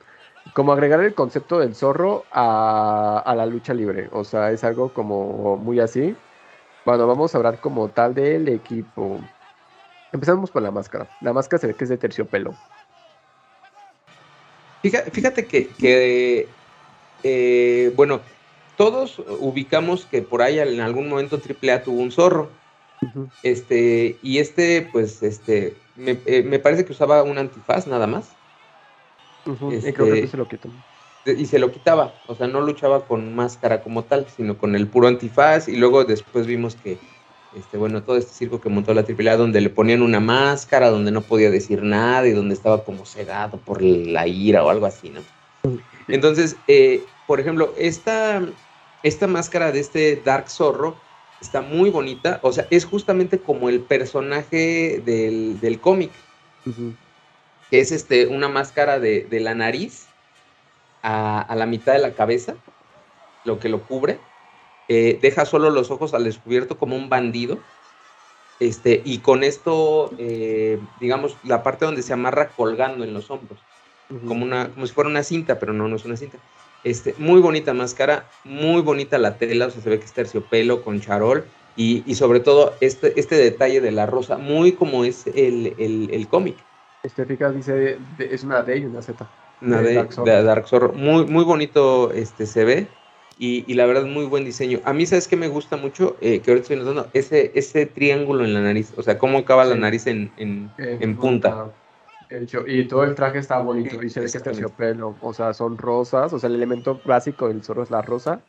[0.54, 4.08] Como agregar el concepto del zorro a, a la lucha libre.
[4.12, 6.16] O sea, es algo como muy así.
[6.84, 9.20] Bueno, vamos a hablar como tal del equipo.
[10.12, 11.08] Empezamos por la máscara.
[11.20, 12.54] La máscara se ve que es de terciopelo.
[14.82, 16.48] Fíjate, que,
[17.22, 18.20] eh, bueno,
[18.76, 22.50] todos ubicamos que por ahí en algún momento AAA tuvo un zorro.
[23.42, 28.32] Este, y este, pues, este, eh, me, parece que usaba un antifaz nada más.
[29.46, 30.68] y creo que este, se lo quitó.
[31.24, 34.88] Y se lo quitaba, o sea, no luchaba con máscara como tal, sino con el
[34.88, 35.68] puro antifaz.
[35.68, 36.98] Y luego después vimos que
[37.56, 41.10] este, bueno, todo este circo que montó la AAA, donde le ponían una máscara, donde
[41.10, 45.10] no podía decir nada y donde estaba como cegado por la ira o algo así,
[45.10, 45.20] ¿no?
[46.08, 48.42] Entonces, eh, por ejemplo, esta,
[49.02, 50.96] esta máscara de este Dark Zorro,
[51.42, 56.12] está muy bonita, o sea, es justamente como el personaje del, cómic,
[57.68, 60.06] que es este, una máscara de, la nariz
[61.02, 62.54] a, la mitad de la cabeza,
[63.44, 64.20] lo que lo cubre,
[64.88, 67.58] eh, deja solo los ojos al descubierto como un bandido,
[68.60, 73.58] este, y con esto, eh, digamos, la parte donde se amarra colgando en los hombros,
[74.26, 76.38] como, una, como si fuera una cinta, pero no, no es una cinta.
[76.84, 80.82] Este, muy bonita máscara, muy bonita la tela, o sea, se ve que es terciopelo
[80.82, 81.44] con charol
[81.76, 86.10] y, y sobre todo este, este detalle de la rosa, muy como es el, el,
[86.12, 86.56] el cómic.
[87.04, 89.28] Este dice, es una D y una Z.
[89.60, 90.92] Una D, de Dark Zorro.
[90.92, 92.88] Muy, muy bonito este, se ve
[93.42, 94.80] y, y, la verdad muy buen diseño.
[94.84, 96.16] A mí, ¿sabes qué me gusta mucho?
[96.20, 99.64] Eh, que ahorita estoy notando, ese, ese triángulo en la nariz, o sea, cómo acaba
[99.64, 101.72] la nariz en, en, en punta
[102.66, 105.76] y todo el traje está bonito y se ve que es terciopelo, o sea, son
[105.76, 108.40] rosas, o sea, el elemento básico del zorro es la rosa.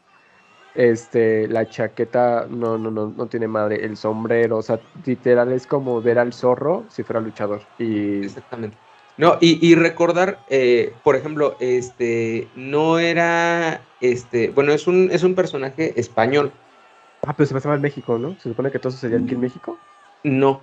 [0.75, 5.67] Este, la chaqueta no, no, no, no tiene madre, el sombrero, o sea, literal es
[5.67, 7.61] como ver al zorro si fuera luchador.
[7.77, 8.23] Y...
[8.23, 8.77] Exactamente.
[9.15, 15.35] No, y, recordar, eh, por ejemplo, este, no era, este, bueno, es un, es un
[15.35, 16.51] personaje español.
[17.25, 18.35] Ah, pero se pasaba en México, ¿no?
[18.39, 19.77] Se supone que todo sucedía aquí en México.
[20.23, 20.61] No.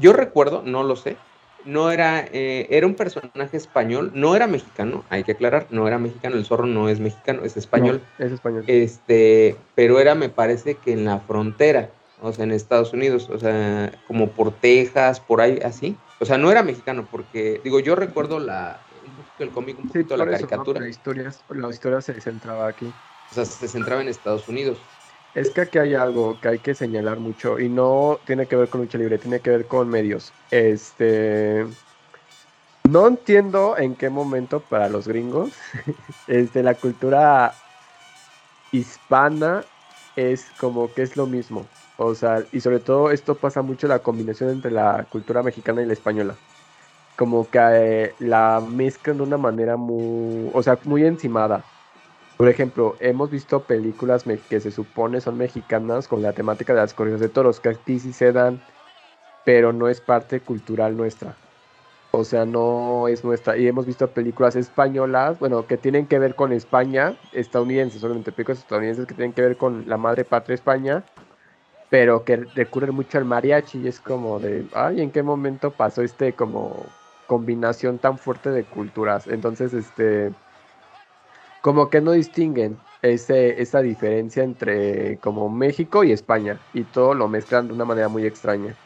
[0.00, 1.18] Yo recuerdo, no lo sé,
[1.64, 5.98] no era, eh, era un personaje español, no era mexicano, hay que aclarar, no era
[5.98, 8.00] mexicano, el zorro no es mexicano, es español.
[8.18, 8.64] es español.
[8.66, 11.90] Este, pero era, me parece que en la frontera,
[12.22, 15.96] o sea, en Estados Unidos, o sea, como por Texas, por ahí, así.
[16.20, 19.88] O sea, no era mexicano, porque, digo, yo recuerdo la, un poquito el cómic, un
[19.88, 20.80] poquito la caricatura.
[20.80, 22.92] la, historia, la historia se centraba aquí.
[23.30, 24.78] O sea, se centraba en Estados Unidos.
[25.34, 28.68] Es que aquí hay algo que hay que señalar mucho y no tiene que ver
[28.68, 30.32] con lucha libre, tiene que ver con medios.
[30.50, 31.66] Este.
[32.88, 35.52] No entiendo en qué momento para los gringos
[36.26, 37.54] este, la cultura
[38.72, 39.64] hispana
[40.16, 41.66] es como que es lo mismo.
[42.02, 45.86] O sea, y sobre todo esto pasa mucho la combinación entre la cultura mexicana y
[45.86, 46.34] la española.
[47.14, 51.62] Como que eh, la mezclan de una manera muy, o sea, muy encimada.
[52.38, 56.94] Por ejemplo, hemos visto películas que se supone son mexicanas con la temática de las
[56.94, 58.62] corridas de toros, que aquí sí se dan,
[59.44, 61.36] pero no es parte cultural nuestra.
[62.12, 63.58] O sea, no es nuestra.
[63.58, 68.60] Y hemos visto películas españolas, bueno, que tienen que ver con España, estadounidenses, solamente películas
[68.60, 71.04] estadounidenses que tienen que ver con la madre patria España,
[71.90, 76.02] pero que recurren mucho al mariachi y es como de, ay, ¿en qué momento pasó
[76.02, 76.86] este como
[77.26, 79.26] combinación tan fuerte de culturas?
[79.26, 80.32] Entonces, este
[81.60, 87.28] como que no distinguen ese, esa diferencia entre como México y España y todo lo
[87.28, 88.76] mezclan de una manera muy extraña.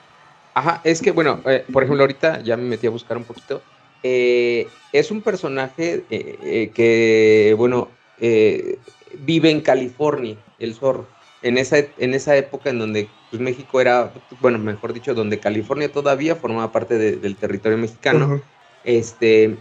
[0.54, 3.62] Ajá, es que bueno, eh, por ejemplo, ahorita ya me metí a buscar un poquito.
[4.02, 7.88] Eh, es un personaje eh, que, bueno,
[8.18, 11.13] vive en California, el zorro.
[11.44, 15.92] En esa, en esa época en donde pues, México era, bueno, mejor dicho, donde California
[15.92, 18.40] todavía formaba parte del territorio mexicano.
[18.82, 19.56] Este,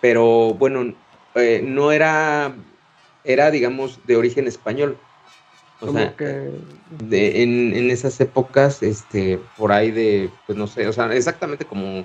[0.00, 0.94] pero bueno,
[1.34, 2.54] eh, no era,
[3.24, 4.98] era, digamos, de origen español.
[5.80, 6.14] O sea,
[7.10, 12.04] en, esas épocas, este, por ahí de, pues no sé, o sea, exactamente como,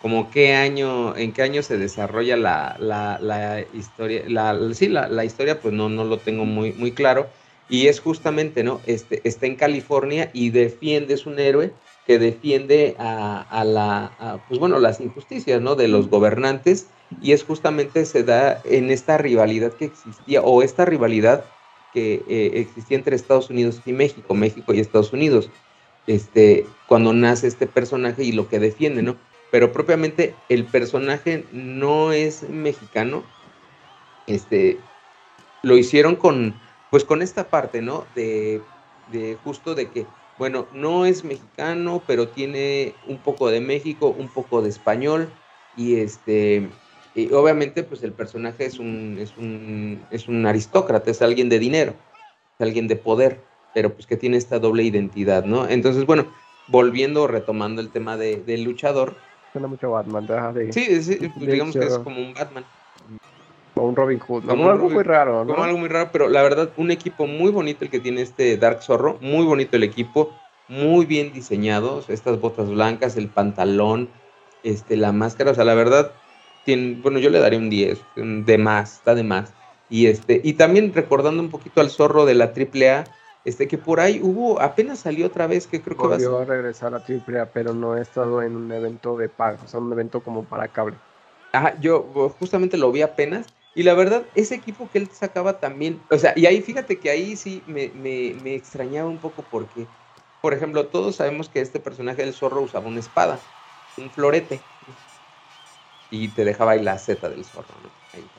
[0.00, 5.08] como qué año, en qué año se desarrolla la, la, la historia, la, sí, la,
[5.08, 7.28] la, historia, pues no, no lo tengo muy, muy claro.
[7.68, 8.80] Y es justamente, ¿no?
[8.86, 11.72] Este, está en California y defiende, es un héroe
[12.06, 15.74] que defiende a, a la, pues bueno, las injusticias, ¿no?
[15.74, 16.88] De los gobernantes
[17.22, 21.44] y es justamente se da en esta rivalidad que existía o esta rivalidad
[21.92, 25.50] que eh, existía entre Estados Unidos y México, México y Estados Unidos,
[26.06, 29.16] este, cuando nace este personaje y lo que defiende, ¿no?
[29.50, 33.24] Pero propiamente el personaje no es mexicano,
[34.26, 34.78] este,
[35.62, 36.54] lo hicieron con,
[36.90, 38.04] pues con esta parte, ¿no?
[38.14, 38.60] De,
[39.12, 40.06] de justo de que
[40.38, 45.28] bueno, no es mexicano, pero tiene un poco de México, un poco de español,
[45.76, 46.68] y este,
[47.14, 51.58] y obviamente, pues el personaje es un, es un, es un aristócrata, es alguien de
[51.58, 51.94] dinero,
[52.54, 53.40] es alguien de poder,
[53.74, 55.68] pero pues que tiene esta doble identidad, ¿no?
[55.68, 56.26] Entonces, bueno,
[56.68, 59.16] volviendo, retomando el tema de, del luchador.
[59.52, 62.64] Suena mucho Batman, de, Sí, sí digamos que es como un Batman.
[63.82, 65.52] Un Robin Hood, como algo muy raro, ¿no?
[65.52, 68.56] Como algo muy raro, pero la verdad, un equipo muy bonito el que tiene este
[68.56, 70.32] Dark Zorro, muy bonito el equipo,
[70.68, 74.08] muy bien diseñado, estas botas blancas, el pantalón,
[74.62, 76.12] este, la máscara, o sea, la verdad,
[76.64, 79.52] tiene, bueno, yo le daría un 10, de más, está de más.
[79.90, 83.04] Y este, y también recordando un poquito al zorro de la AAA,
[83.44, 86.94] este, que por ahí hubo, apenas salió otra vez, que creo que va a, regresar
[86.94, 90.20] a AAA, pero no he estado en un evento de pago, o sea, un evento
[90.20, 90.96] como para cable.
[91.52, 92.02] Ajá, yo
[92.38, 93.46] justamente lo vi apenas
[93.78, 97.10] Y la verdad, ese equipo que él sacaba también, o sea, y ahí fíjate que
[97.10, 99.88] ahí sí me, me, me extrañaba un poco porque,
[100.40, 103.40] por ejemplo, todos sabemos que este personaje del zorro usaba una espada,
[103.96, 104.66] un florete,
[106.10, 107.92] y te dejaba ahí la seta del zorro, ¿no?
[108.12, 108.30] Ahí.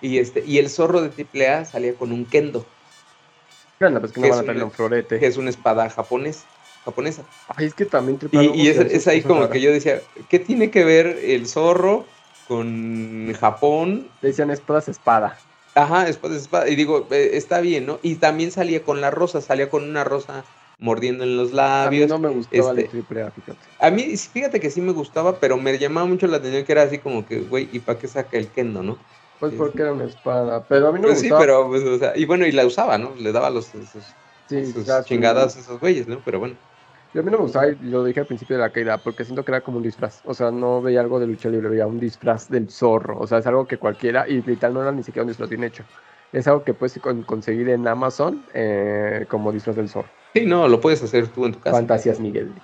[0.00, 2.72] Y, este, y el zorro de AAA salía con un kendo.
[4.00, 5.18] Pues que no que van a es traerle un- florete.
[5.20, 6.48] que es una espada japonés,
[6.84, 7.26] japonesa.
[7.48, 10.70] Ay, es que también Y, AAA y es, ahí como que yo decía, ¿qué tiene
[10.70, 12.09] que ver el zorro
[12.50, 14.08] con Japón?
[14.20, 15.38] Decían espadas espada.
[15.76, 16.68] Ajá, espada, espada.
[16.68, 18.00] Y digo, eh, está bien, ¿no?
[18.02, 20.42] Y también salía con la rosa, salía con una rosa
[20.80, 22.10] mordiendo en los A mí labios.
[22.10, 23.58] no me gustaba este- el AAA, fíjate.
[23.78, 26.82] A mí, fíjate que sí me gustaba, pero me llamaba mucho la atención que era
[26.82, 28.98] así como que, güey, ¿y para qué saca el kendo, no?
[29.38, 29.58] Pues Sí.
[29.58, 30.64] porque era una espada.
[30.68, 31.40] Pero a mí no Pues me sí, gustaba.
[31.40, 33.12] pero, pues, o sea, y bueno, y la usaba, ¿no?
[33.16, 33.86] Le daba los, Sí,
[34.66, 34.72] sí.
[35.04, 36.20] chingadas a esos güeyes, ¿no?
[36.24, 36.56] Pero bueno.
[37.12, 39.24] Yo a mí no me gustaba, y lo dije al principio de la caída, porque
[39.24, 40.20] siento que era como un disfraz.
[40.24, 43.18] O sea, no veía algo de lucha libre, veía un disfraz del zorro.
[43.18, 45.64] O sea, es algo que cualquiera, y literal no era ni siquiera un disfraz bien
[45.64, 45.86] hecho.
[46.30, 50.14] Es algo que puedes con- conseguir en Amazon eh, como disfraz del zorro.
[50.34, 51.86] Sí, no, lo puedes hacer tú en tu casa.
[51.86, 52.60] Fantasías Miguel.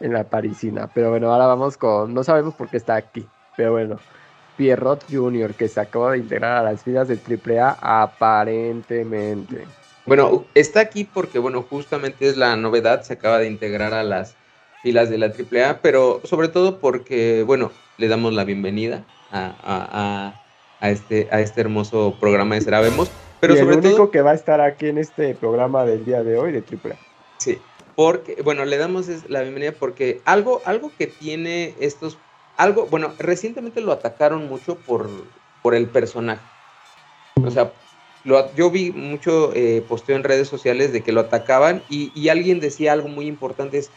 [0.00, 0.92] En la parisina.
[0.92, 2.12] Pero bueno, ahora vamos con.
[2.14, 3.32] No sabemos por qué está aquí.
[3.54, 4.04] Pero bueno.
[4.56, 9.74] Pierrot Jr., que se acaba de integrar a las filas del AAA aparentemente.
[10.04, 14.38] Bueno, está aquí porque, bueno, justamente es la novedad, se acaba de integrar a las
[14.80, 20.28] filas de la AAA, pero sobre todo porque, bueno, le damos la bienvenida a, a-
[20.30, 20.42] a-
[20.80, 24.20] a este, a este hermoso programa de Serabemos, pero y el sobre único todo, que
[24.20, 26.98] va a estar aquí en este programa del día de hoy de AAA.
[27.38, 32.22] sí, porque, bueno, le damos es- la bienvenida porque algo, algo que tiene estos,
[32.56, 36.50] algo, bueno, recientemente lo atacaron mucho por, por el personaje.
[37.44, 37.81] O sea,
[38.24, 42.28] lo- yo vi mucho eh, posteo en redes sociales de que lo atacaban y, y
[42.28, 43.90] alguien decía algo muy importante, es,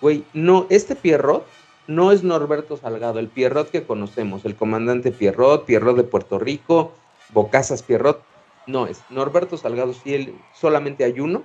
[0.00, 1.44] güey, no, este Pierrot
[1.86, 6.92] no es Norberto Salgado, el Pierrot que conocemos, el comandante Pierrot, Pierrot de Puerto Rico,
[7.28, 8.22] Bocazas Pierrot,
[8.66, 8.98] no es.
[9.10, 11.42] Norberto Salgado sí, él, solamente hay uno.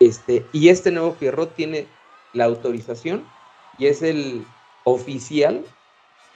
[0.00, 1.86] Este, y este nuevo Pierrot tiene
[2.32, 3.22] la autorización
[3.76, 4.44] y es el
[4.84, 5.64] oficial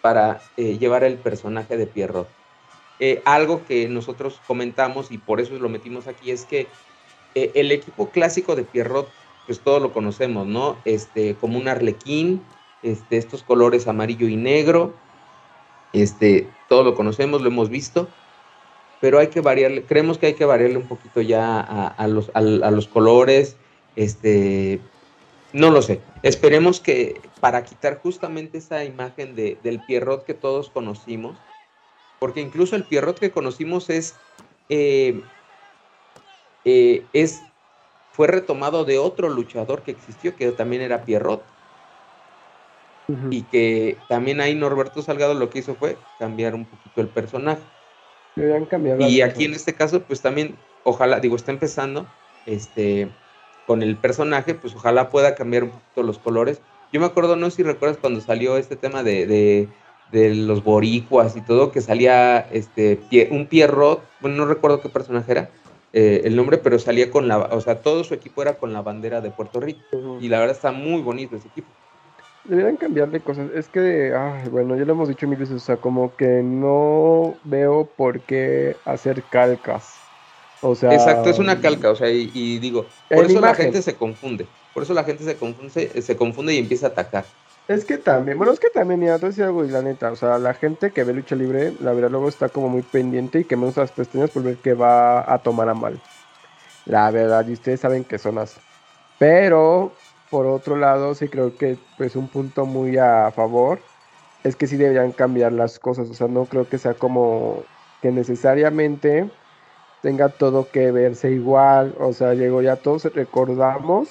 [0.03, 2.29] para eh, llevar el personaje de Pierrot.
[3.01, 6.69] Eh, algo que nosotros comentamos y por eso lo metimos aquí es que
[7.35, 9.09] eh, el equipo clásico de Pierrot,
[9.47, 10.77] pues todos lo conocemos, ¿no?
[10.85, 12.43] Este, como un arlequín,
[12.83, 14.95] este, estos colores amarillo y negro,
[15.93, 18.09] este, todos lo conocemos, lo hemos visto,
[19.01, 22.41] pero hay que variarle, creemos que hay que variarle un poquito ya a, los, a
[22.41, 23.57] los colores,
[23.97, 24.81] este,
[25.53, 26.01] no lo sé.
[26.23, 31.37] Esperemos que para quitar justamente esa imagen de, del Pierrot que todos conocimos,
[32.25, 34.15] porque incluso el Pierrot que conocimos es,
[34.71, 35.21] eh,
[36.65, 37.43] eh, es
[38.13, 41.43] fue retomado de otro luchador que existió, que también era Pierrot,
[43.29, 47.61] y que también ahí Norberto Salgado lo que hizo fue cambiar un poquito el personaje.
[49.07, 52.07] Y aquí en este caso, pues también, ojalá, digo, está empezando
[52.47, 53.11] este,
[53.67, 56.63] con el personaje, pues ojalá pueda cambiar un poquito los colores.
[56.91, 59.69] Yo me acuerdo, no sé si recuerdas cuando salió este tema de, de,
[60.15, 64.89] de los boricuas y todo, que salía este, Pie- un Pierrot, bueno, no recuerdo qué
[64.91, 65.53] personaje era
[65.93, 68.83] eh, el nombre, pero salía con la, o sea, todo su equipo era con la
[68.83, 69.87] bandera de Puerto Rico.
[70.17, 71.75] Y la verdad está muy bonito ese equipo.
[72.45, 73.51] Deberían cambiarle cosas.
[73.55, 77.41] Es que, ay, bueno, ya lo hemos dicho mil veces, o sea, como que no
[77.45, 80.15] veo por qué hacer calcas.
[80.61, 83.81] O sea, Exacto, es una calca, o sea, y, y digo, por eso la gente
[83.83, 87.35] se confunde, por eso la gente se confunde, se confunde y empieza a atacar.
[87.67, 89.81] Es que también, bueno, es que también, mira, te voy a decir algo y la
[89.81, 92.83] neta, o sea, la gente que ve lucha libre, la verdad luego está como muy
[92.83, 95.99] pendiente y que menos las pestañas por ver que va a tomar a mal.
[96.85, 98.61] La verdad, y ustedes saben que son así.
[99.19, 99.93] Pero,
[100.31, 103.81] por otro lado, sí creo que, pues, un punto muy a favor
[104.43, 107.65] es que sí deberían cambiar las cosas, o sea, no creo que sea como
[108.03, 109.31] que necesariamente
[110.03, 114.11] tenga todo que verse igual, o sea, llegó ya todos recordamos,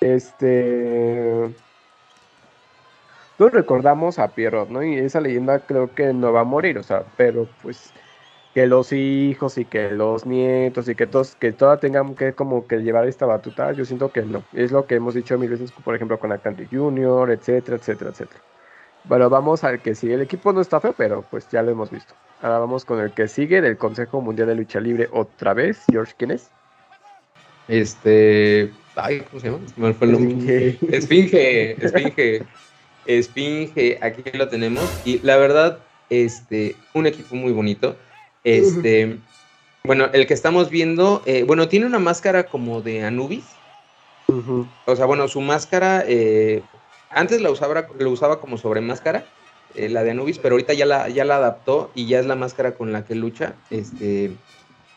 [0.00, 1.54] este...
[3.40, 4.84] Todos recordamos a Pierrot, ¿no?
[4.84, 7.90] Y esa leyenda creo que no va a morir, o sea, pero pues
[8.52, 12.66] que los hijos y que los nietos y que todos, que todas tengan que como
[12.66, 14.42] que llevar esta batuta, yo siento que no.
[14.52, 18.42] Es lo que hemos dicho mil veces, por ejemplo, con Acante Junior, etcétera, etcétera, etcétera.
[19.04, 20.16] Bueno, vamos al que sigue.
[20.16, 22.12] El equipo no está feo, pero pues ya lo hemos visto.
[22.42, 25.82] Ahora vamos con el que sigue del Consejo Mundial de Lucha Libre otra vez.
[25.90, 26.50] George, ¿quién es?
[27.68, 29.88] Este, ay, ¿cómo se llama?
[29.88, 30.78] Esfinge.
[30.94, 32.42] Esfinge, Esfinge,
[33.06, 34.88] Esfinge, aquí lo tenemos.
[35.04, 35.78] Y la verdad,
[36.08, 37.96] este, un equipo muy bonito.
[38.44, 39.18] Este,
[39.84, 43.44] bueno, el que estamos viendo, eh, bueno, tiene una máscara como de Anubis.
[44.86, 46.62] O sea, bueno, su máscara, eh,
[47.10, 49.24] antes la usaba, lo usaba como sobre máscara,
[49.74, 52.36] eh, la de Anubis, pero ahorita ya la, ya la adaptó y ya es la
[52.36, 53.54] máscara con la que lucha.
[53.70, 54.32] Este,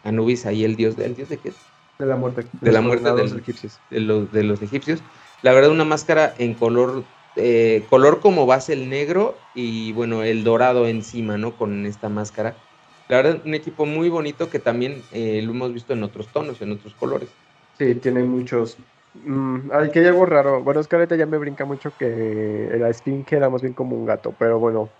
[0.03, 1.55] Anubis ahí, el dios, ¿el dios de qué es?
[1.97, 2.45] De la muerte.
[2.61, 3.79] De la muerte de los egipcios.
[3.89, 4.99] De los, de los egipcios.
[5.41, 7.03] La verdad, una máscara en color,
[7.35, 11.55] eh, color como base el negro y bueno, el dorado encima, ¿no?
[11.55, 12.63] Con esta máscara.
[13.07, 16.61] La verdad, un equipo muy bonito que también eh, lo hemos visto en otros tonos,
[16.61, 17.37] en otros colores.
[17.73, 18.77] Sí, tiene muchos.
[19.13, 20.63] Mm, ay, que hay algo raro.
[20.63, 23.95] Bueno, es que ahorita ya me brinca mucho que la Esfinge era más bien como
[23.97, 24.93] un gato, pero bueno.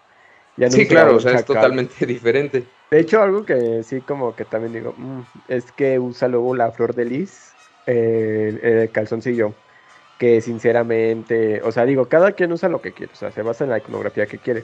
[0.57, 2.75] Ya no sí, claro, o sea, es totalmente diferente.
[2.91, 6.71] De hecho, algo que sí, como que también digo, mm, es que usa luego la
[6.71, 9.62] flor de lis, eh, el calzoncillo.
[10.24, 13.65] Que sinceramente, o sea, digo, cada quien usa lo que quiere, o sea, se basa
[13.65, 14.63] en la iconografía que quiere.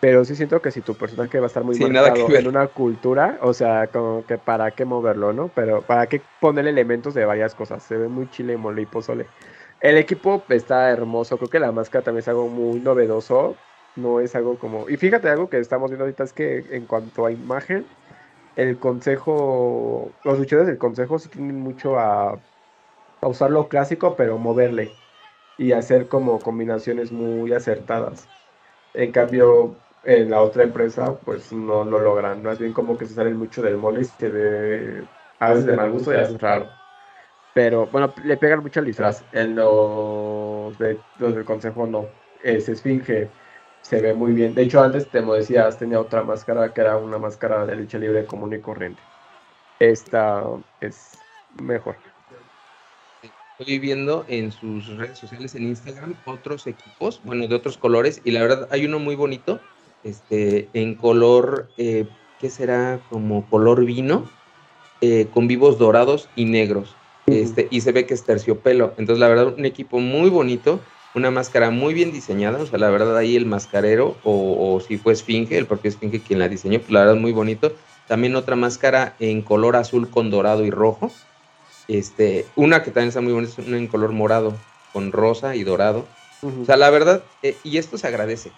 [0.00, 3.38] Pero sí siento que si tu personaje va a estar muy marcado en una cultura,
[3.40, 5.46] o sea, como que para qué moverlo, ¿no?
[5.54, 7.84] Pero para qué poner elementos de varias cosas.
[7.84, 9.26] Se ve muy chile, mole y pozole.
[9.80, 13.54] El equipo está hermoso, creo que la máscara también es algo muy novedoso.
[13.94, 14.88] No es algo como...
[14.88, 17.86] Y fíjate, algo que estamos viendo ahorita es que en cuanto a imagen,
[18.56, 22.40] el consejo, los luchadores del consejo sí tienen mucho a,
[23.20, 24.92] a usar lo clásico, pero moverle
[25.58, 28.28] y hacer como combinaciones muy acertadas.
[28.94, 32.42] En cambio, en la otra empresa pues no lo logran.
[32.42, 35.04] Más bien como que se salen mucho del molde y se ve
[35.38, 36.68] a veces de mal gusto y veces raro.
[37.54, 39.24] Pero bueno, le pegan mucho al disfraz.
[39.32, 42.06] En los, de, los del consejo no.
[42.42, 43.28] Ese esfinge
[43.80, 44.54] se ve muy bien.
[44.54, 48.26] De hecho, antes, te decías, tenía otra máscara que era una máscara de lucha libre
[48.26, 49.00] común y corriente.
[49.78, 50.44] Esta
[50.80, 51.18] es
[51.62, 51.96] mejor.
[53.58, 58.32] Estoy viendo en sus redes sociales en Instagram otros equipos, bueno, de otros colores, y
[58.32, 59.60] la verdad hay uno muy bonito
[60.04, 62.04] este, en color, eh,
[62.38, 63.00] ¿qué será?
[63.08, 64.28] Como color vino,
[65.00, 66.94] eh, con vivos dorados y negros.
[67.26, 68.92] Este, y se ve que es terciopelo.
[68.98, 70.78] Entonces, la verdad, un equipo muy bonito,
[71.14, 72.58] una máscara muy bien diseñada.
[72.62, 76.38] O sea, la verdad, ahí el mascarero, o, si fue Esfinge, el propio Esfinge quien
[76.38, 77.72] la diseñó, pues la verdad, muy bonito.
[78.06, 81.10] También otra máscara en color azul con dorado y rojo.
[81.88, 84.54] Este, una que también está muy bonita, una en color morado
[84.92, 86.06] con rosa y dorado.
[86.42, 88.52] O sea, la verdad, eh, y esto se agradece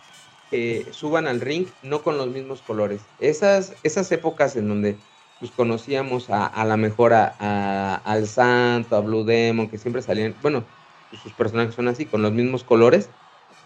[0.92, 3.00] suban al ring no con los mismos colores.
[3.20, 4.96] Esas, esas épocas en donde
[5.40, 10.34] pues, conocíamos a, a la mejor a, al Santo, a Blue Demon, que siempre salían,
[10.42, 10.64] bueno,
[11.10, 13.10] pues, sus personajes son así, con los mismos colores.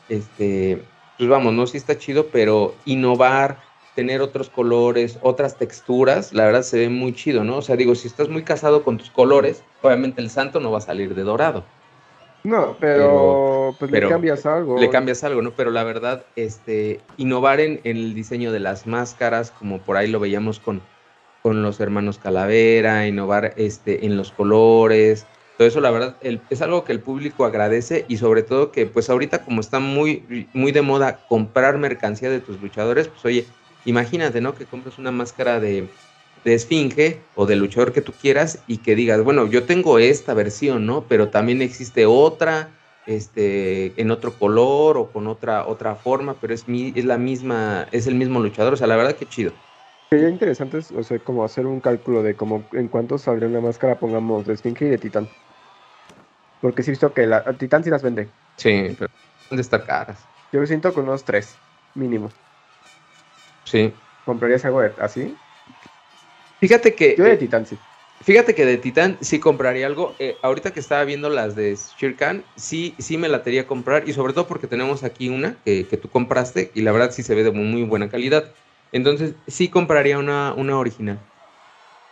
[0.08, 0.82] Este,
[1.16, 3.62] pues vamos, no, sí está chido, pero innovar,
[3.94, 7.58] tener otros colores, otras texturas, la verdad se ve muy chido, ¿no?
[7.58, 10.78] O sea, digo, si estás muy casado con tus colores, obviamente el santo no va
[10.78, 11.64] a salir de dorado.
[12.44, 14.78] No, pero, pues le cambias algo.
[14.78, 15.52] Le cambias algo, ¿no?
[15.52, 20.18] Pero la verdad, este, innovar en, el diseño de las máscaras, como por ahí lo
[20.18, 20.82] veíamos con,
[21.42, 25.26] con los hermanos Calavera, innovar este, en los colores,
[25.58, 29.10] todo eso la verdad es algo que el público agradece y sobre todo que pues
[29.10, 33.46] ahorita como está muy, muy de moda comprar mercancía de tus luchadores, pues oye,
[33.84, 34.54] imagínate, ¿no?
[34.54, 35.94] Que compres una máscara de,
[36.44, 40.34] de esfinge o de luchador que tú quieras y que digas, bueno, yo tengo esta
[40.34, 41.06] versión, ¿no?
[41.08, 46.68] Pero también existe otra, este, en otro color o con otra, otra forma, pero es,
[46.68, 49.52] mi, es la misma, es el mismo luchador, o sea, la verdad que chido.
[50.10, 53.98] Sería interesante, o sea, como hacer un cálculo de como en cuánto saldría una máscara,
[53.98, 55.28] pongamos, de esfinge y de titán.
[56.60, 58.30] Porque sí he visto que la titán sí las vende.
[58.56, 59.12] Sí, pero
[59.48, 60.18] ¿dónde está caras?
[60.52, 61.58] Yo siento con unos tres,
[61.94, 62.28] mínimo.
[63.72, 63.90] Sí.
[64.26, 65.34] ¿Comprarías algo así?
[66.60, 67.14] Fíjate que.
[67.16, 67.78] Yo de Titán sí.
[68.22, 70.14] Fíjate que de Titán sí compraría algo.
[70.18, 74.06] Eh, ahorita que estaba viendo las de Shirkan, sí, sí me la quería comprar.
[74.06, 76.70] Y sobre todo porque tenemos aquí una que, tú compraste.
[76.74, 78.52] Y la verdad sí se ve de muy, buena calidad.
[78.92, 81.18] Entonces sí compraría una, una original.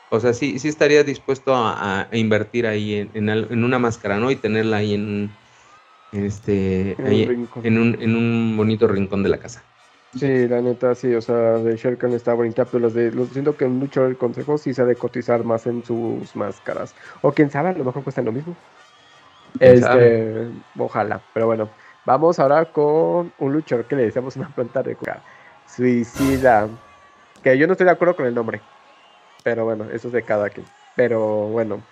[0.09, 4.31] O sea, sí, sí estaría dispuesto a, invertir ahí en, una máscara, ¿no?
[4.31, 5.31] Y tenerla ahí en,
[6.11, 9.63] este, en un bonito rincón de la casa.
[10.15, 13.57] Sí, la neta, sí, o sea, de Sherkan está bonita, pero los de, los siento
[13.57, 16.97] que mucho el consejo sí se ha de cotizar más en sus máscaras.
[17.23, 18.57] O quién sabe, a lo mejor cuestan lo mismo.
[19.59, 21.69] Este, ojalá, pero bueno.
[22.07, 25.23] Vamos ahora con un luchador que le decíamos una planta de coca.
[25.67, 26.69] Suicida.
[27.43, 28.61] Que yo no estoy de acuerdo con el nombre.
[29.45, 30.67] Pero bueno, eso es de cada quien.
[30.97, 31.83] Pero bueno.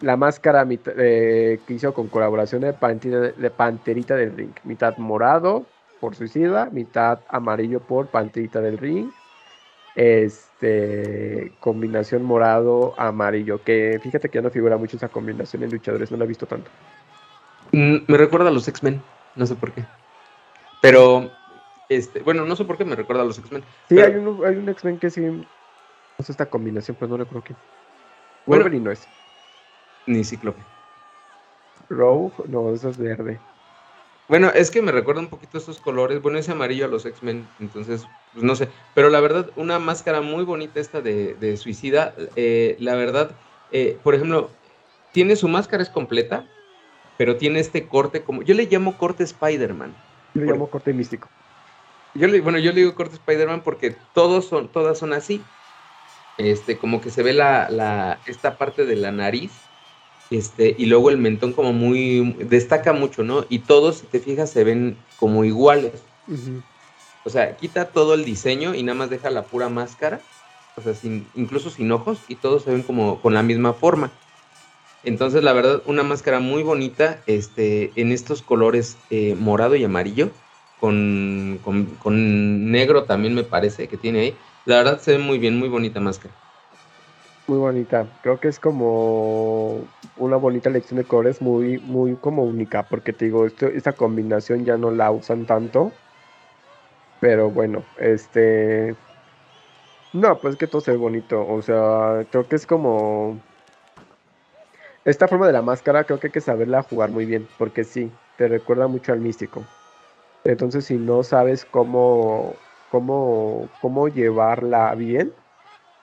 [0.00, 4.54] La máscara eh, que hizo con colaboración de, de Panterita del Ring.
[4.64, 5.66] Mitad morado,
[6.00, 9.10] por Suicida, mitad amarillo por Panterita del Ring.
[9.94, 16.10] Este, combinación morado, amarillo, que fíjate que ya no figura mucho esa combinación en luchadores,
[16.10, 16.70] no la he visto tanto.
[17.72, 19.02] Mm, me recuerda a los X-Men,
[19.36, 19.84] no sé por qué.
[20.80, 21.30] Pero,
[21.88, 23.62] este, bueno, no sé por qué me recuerda a los X-Men.
[23.88, 25.44] Sí, hay un, hay un X-Men que sí, no
[26.24, 27.58] sé esta combinación, pues no recuerdo quién.
[28.46, 29.06] Wolverine no es.
[30.06, 30.62] Ni Cíclope.
[31.88, 33.38] Rogue, no, eso es verde.
[34.30, 36.22] Bueno, es que me recuerda un poquito estos colores.
[36.22, 38.68] Bueno, ese amarillo a los X-Men, entonces, pues no sé.
[38.94, 42.14] Pero la verdad, una máscara muy bonita esta de, Suicida.
[42.36, 43.32] Eh, la verdad,
[43.72, 44.48] eh, por ejemplo,
[45.10, 46.46] tiene su máscara es completa,
[47.18, 48.42] pero tiene este corte como.
[48.42, 49.96] Yo le llamo corte Spider-Man.
[50.34, 51.28] Yo le llamo corte místico.
[52.14, 55.42] Yo le, bueno, yo le digo corte Spider-Man porque todos son, todas son así.
[56.38, 59.50] Este, como que se ve la, la, esta parte de la nariz
[60.30, 63.44] este, y luego el mentón como muy, destaca mucho, ¿no?
[63.48, 65.92] Y todos, si te fijas, se ven como iguales.
[67.24, 70.20] O sea, quita todo el diseño y nada más deja la pura máscara,
[70.76, 74.12] o sea, sin, incluso sin ojos, y todos se ven como con la misma forma.
[75.02, 80.30] Entonces, la verdad, una máscara muy bonita, este, en estos colores eh, morado y amarillo,
[80.78, 84.36] con, con, con negro también me parece que tiene ahí.
[84.64, 86.34] La verdad se ve muy bien, muy bonita máscara
[87.50, 88.06] muy bonita.
[88.22, 89.80] Creo que es como
[90.16, 94.64] una bonita lección de colores muy, muy como única, porque te digo, esto, esta combinación
[94.64, 95.90] ya no la usan tanto.
[97.20, 98.94] Pero bueno, este...
[100.12, 101.44] No, pues que todo se bonito.
[101.46, 103.40] O sea, creo que es como...
[105.04, 108.12] Esta forma de la máscara creo que hay que saberla jugar muy bien, porque sí,
[108.36, 109.64] te recuerda mucho al místico.
[110.44, 112.54] Entonces, si no sabes cómo,
[112.90, 115.32] cómo, cómo llevarla bien,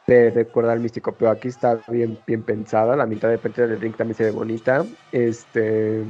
[0.08, 2.96] te recuerda al místico, pero aquí está bien, bien pensada.
[2.96, 4.86] La mitad de parte del ring también se ve bonita.
[5.12, 6.06] Este.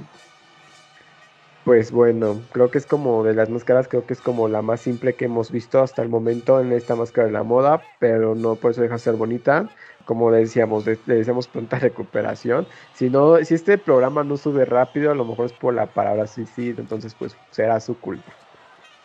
[1.66, 4.82] Pues bueno, creo que es como de las máscaras, creo que es como la más
[4.82, 8.56] simple que hemos visto hasta el momento en esta máscara de la moda, pero no
[8.56, 9.68] por eso deja de ser bonita.
[10.06, 12.68] Como decíamos, le, decíamos pronta recuperación.
[12.93, 16.28] Si no, si este programa no sube rápido, a lo mejor es por la palabra
[16.28, 18.32] suicidio, entonces pues será su culpa.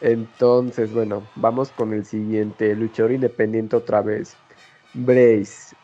[0.00, 4.36] Entonces, bueno, vamos con el siguiente, luchador independiente otra vez.
[4.94, 5.74] Brace.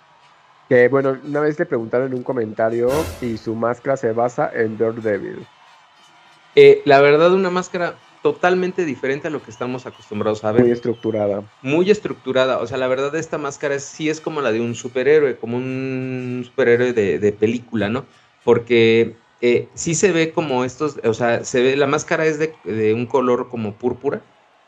[0.69, 2.91] Que bueno, una vez le preguntaron en un comentario
[3.21, 5.47] y su máscara se basa en Daredevil.
[6.55, 10.63] Eh, la verdad, una máscara totalmente diferente a lo que estamos acostumbrados a ver.
[10.63, 11.43] Muy estructurada.
[11.63, 12.59] Muy estructurada.
[12.59, 16.43] O sea, la verdad, esta máscara sí es como la de un superhéroe, como un
[16.45, 18.05] superhéroe de, película, ¿no?
[18.45, 22.93] Porque eh, sí se ve como estos, o sea, se ve, la máscara es de,
[22.93, 24.21] un color como púrpura.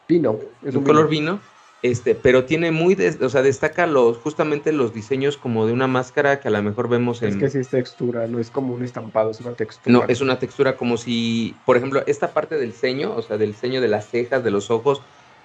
[0.09, 0.39] Vino.
[0.65, 1.41] Es un, color vino
[1.83, 6.39] este, pero tiene muy, o sea, destaca los, justamente los diseños como de una máscara
[6.39, 7.31] que a lo mejor vemos en...
[7.31, 9.93] Es que sí es textura, no es como un estampado, es una textura.
[9.93, 13.55] No, es una textura como si, por ejemplo, esta parte del ceño, o sea, del
[13.55, 15.01] ceño de las cejas, de los ojos,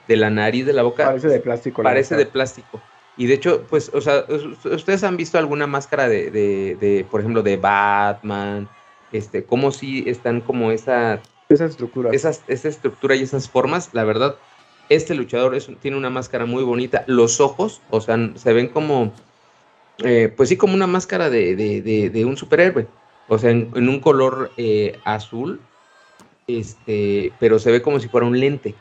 [0.10, 1.06] de la nariz, de la boca...
[1.06, 1.84] Parece de plástico.
[1.84, 2.82] Parece de plástico.
[3.16, 4.26] Y de hecho, pues, o sea,
[4.66, 8.68] ustedes han visto alguna máscara de, de, de por ejemplo, de Batman,
[9.14, 11.22] este, como si están como esa...
[11.48, 12.10] Esa estructura.
[12.12, 14.36] Esas, esa estructura y esas formas, la verdad,
[14.90, 17.04] este luchador tiene una máscara muy bonita.
[17.08, 19.12] Los ojos, o sea, se ven como,
[20.04, 22.88] eh, pues sí, como una máscara de, un superhéroe.
[23.28, 25.60] O sea, en, un color eh, azul,
[26.48, 28.76] este, pero se ve como si fuera un lente.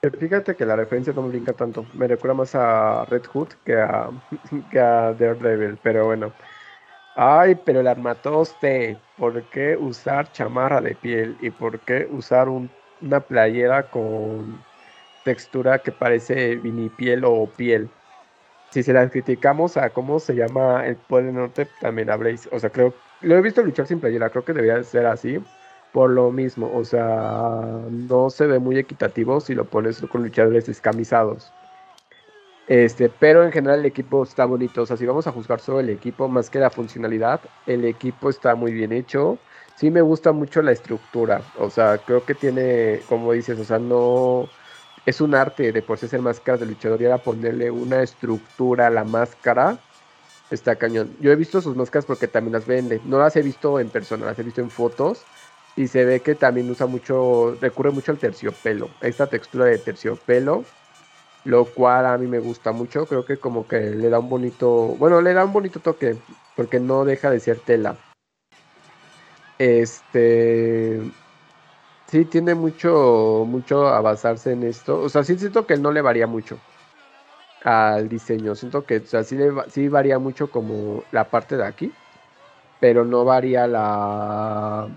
[0.00, 1.84] Fíjate que la referencia no me brinca tanto.
[1.94, 4.10] Me recuerda más a Red Hood que a,
[4.70, 6.32] que a Daredevil, pero bueno.
[7.16, 8.96] Ay, pero el armatoste.
[9.16, 11.36] ¿Por qué usar chamarra de piel?
[11.40, 14.62] ¿Y por qué usar una playera con
[15.24, 17.88] textura que parece vinipiel o piel.
[18.70, 22.70] Si se la criticamos a cómo se llama el pueblo norte, también habréis, o sea,
[22.70, 22.92] creo,
[23.22, 25.42] lo he visto luchar sin playera, creo que debería ser así,
[25.92, 30.66] por lo mismo, o sea, no se ve muy equitativo si lo pones con luchadores
[30.66, 31.50] descamisados.
[32.68, 35.80] Este, pero en general el equipo está bonito, o sea, si vamos a juzgar solo
[35.80, 39.38] el equipo más que la funcionalidad, el equipo está muy bien hecho.
[39.76, 43.78] Sí me gusta mucho la estructura, o sea, creo que tiene, como dices, o sea,
[43.78, 44.48] no
[45.08, 48.88] es un arte de por sí hacer máscaras de luchador y ahora ponerle una estructura
[48.88, 49.78] a la máscara.
[50.50, 51.16] Está cañón.
[51.18, 53.00] Yo he visto sus máscaras porque también las vende.
[53.06, 55.24] No las he visto en persona, las he visto en fotos.
[55.76, 58.90] Y se ve que también usa mucho, recurre mucho al terciopelo.
[59.00, 60.64] Esta textura de terciopelo.
[61.44, 63.06] Lo cual a mí me gusta mucho.
[63.06, 64.94] Creo que como que le da un bonito.
[64.98, 66.16] Bueno, le da un bonito toque.
[66.54, 67.96] Porque no deja de ser tela.
[69.58, 71.00] Este
[72.08, 75.00] sí tiene mucho, mucho a basarse en esto.
[75.00, 76.58] O sea, sí siento que no le varía mucho
[77.62, 78.54] al diseño.
[78.54, 79.36] Siento que, o sea, sí,
[79.68, 81.92] sí varía mucho como la parte de aquí,
[82.80, 84.88] pero no varía la,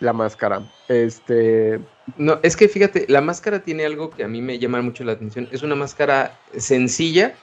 [0.00, 0.62] la máscara.
[0.88, 1.80] Este.
[2.16, 5.12] No, es que fíjate, la máscara tiene algo que a mí me llama mucho la
[5.12, 5.48] atención.
[5.52, 7.34] Es una máscara sencilla,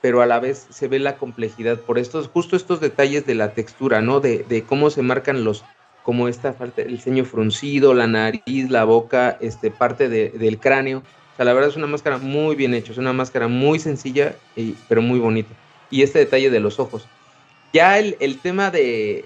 [0.00, 3.52] pero a la vez se ve la complejidad por estos, justo estos detalles de la
[3.52, 4.20] textura, ¿no?
[4.20, 5.64] De, de cómo se marcan los,
[6.04, 10.98] como esta parte, el ceño fruncido, la nariz, la boca, este, parte del cráneo.
[10.98, 14.36] O sea, la verdad es una máscara muy bien hecha, es una máscara muy sencilla,
[14.54, 15.48] y, pero muy bonita.
[15.90, 17.08] Y este detalle de los ojos.
[17.72, 19.24] Ya el, tema de,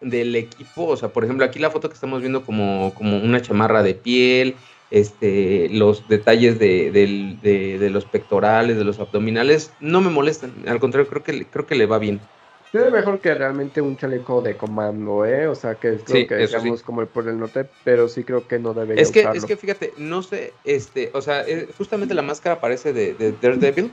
[0.00, 3.42] del equipo, o sea, por ejemplo, aquí la foto que estamos viendo como, como una
[3.42, 4.56] chamarra de piel,
[4.90, 11.10] este, los detalles de, de, los pectorales, de los abdominales, no me molestan, al contrario,
[11.10, 12.20] creo que, creo que le va bien.
[12.74, 15.46] Es mejor que realmente un chaleco de comando, ¿eh?
[15.46, 18.58] O sea, que es lo que decíamos como por el norte, pero sí creo que
[18.58, 22.22] no debería es que, Es que fíjate, no sé, este, o sea, eh, justamente la
[22.22, 23.92] máscara parece de, de Daredevil,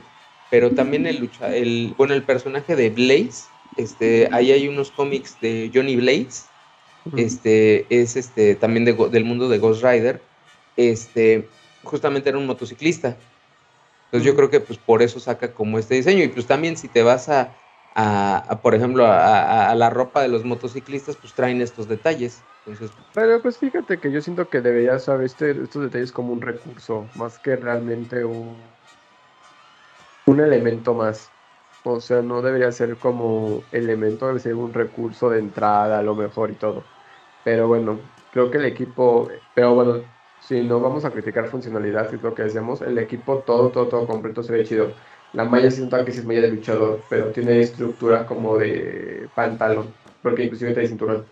[0.50, 3.44] pero también el lucha, el, bueno, el personaje de Blaze,
[3.76, 6.44] este, ahí hay unos cómics de Johnny Blaze,
[7.16, 10.20] este, es este, también del mundo de Ghost Rider,
[10.76, 11.48] este,
[11.82, 13.16] justamente era un motociclista.
[14.06, 16.22] Entonces yo creo que pues por eso saca como este diseño.
[16.22, 17.56] Y pues también si te vas a,
[18.62, 22.42] por ejemplo, a, la ropa de los motociclistas, pues traen estos detalles.
[23.14, 27.06] Pero pues fíjate que yo siento que debería saber este, estos detalles como un recurso,
[27.16, 28.56] más que realmente un,
[30.26, 31.30] elemento más.
[31.84, 36.14] O sea, no debería ser como elemento, debe ser un recurso de entrada a lo
[36.14, 36.84] mejor y todo.
[37.44, 37.98] Pero bueno,
[38.32, 40.02] creo que el equipo, pero bueno,
[40.40, 44.06] si no vamos a criticar funcionalidad, es lo que decíamos, el equipo todo, todo, todo
[44.06, 44.92] completo se ve chido
[45.32, 49.92] la malla es un tanque, es malla de luchador, pero tiene estructura como de pantalón,
[50.22, 51.24] porque inclusive trae cinturón.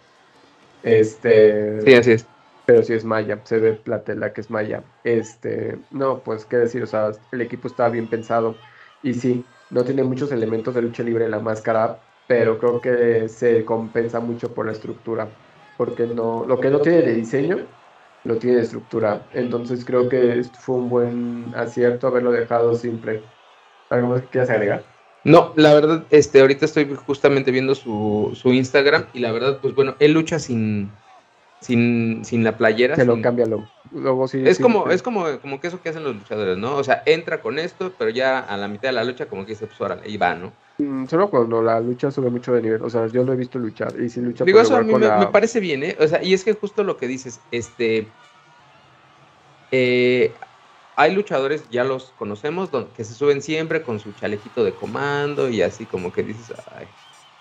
[0.82, 1.82] Este.
[1.82, 2.26] Sí, así es.
[2.64, 4.82] Pero sí es malla, se ve la tela que es malla.
[5.05, 8.55] Este, no, pues qué decir, o sea, el equipo está bien pensado.
[9.03, 13.28] Y sí, no tiene muchos elementos de lucha libre en la máscara, pero creo que
[13.28, 15.28] se compensa mucho por la estructura.
[15.76, 17.66] Porque no, lo que no tiene de diseño,
[18.24, 19.26] lo tiene de estructura.
[19.32, 23.22] Entonces creo que fue un buen acierto haberlo dejado simple.
[23.91, 24.84] ¿Algo más que quieras agregar?
[25.24, 29.74] No, la verdad, este, ahorita estoy justamente viendo su, su Instagram y la verdad, pues
[29.74, 30.91] bueno, él lucha sin,
[31.61, 32.97] sin, sin la playera.
[32.97, 34.28] Se lo cambia luego.
[34.28, 36.76] sí, es como, es como, como que eso que hacen los luchadores, ¿no?
[36.76, 39.55] O sea, entra con esto, pero ya a la mitad de la lucha como que
[39.55, 40.53] se pues ahí va, ¿no?
[40.78, 43.59] Mm, solo cuando la lucha sube mucho de nivel, o sea, yo lo he visto
[43.59, 45.97] luchar y si lucha Digo, eso a mí me, me, parece bien, ¿eh?
[46.01, 48.07] O sea, y es que justo lo que dices, este,
[49.70, 50.32] eh,
[50.97, 55.62] hay luchadores, ya los conocemos, que se suben siempre con su chalequito de comando y
[55.62, 56.86] así como que dices, ay,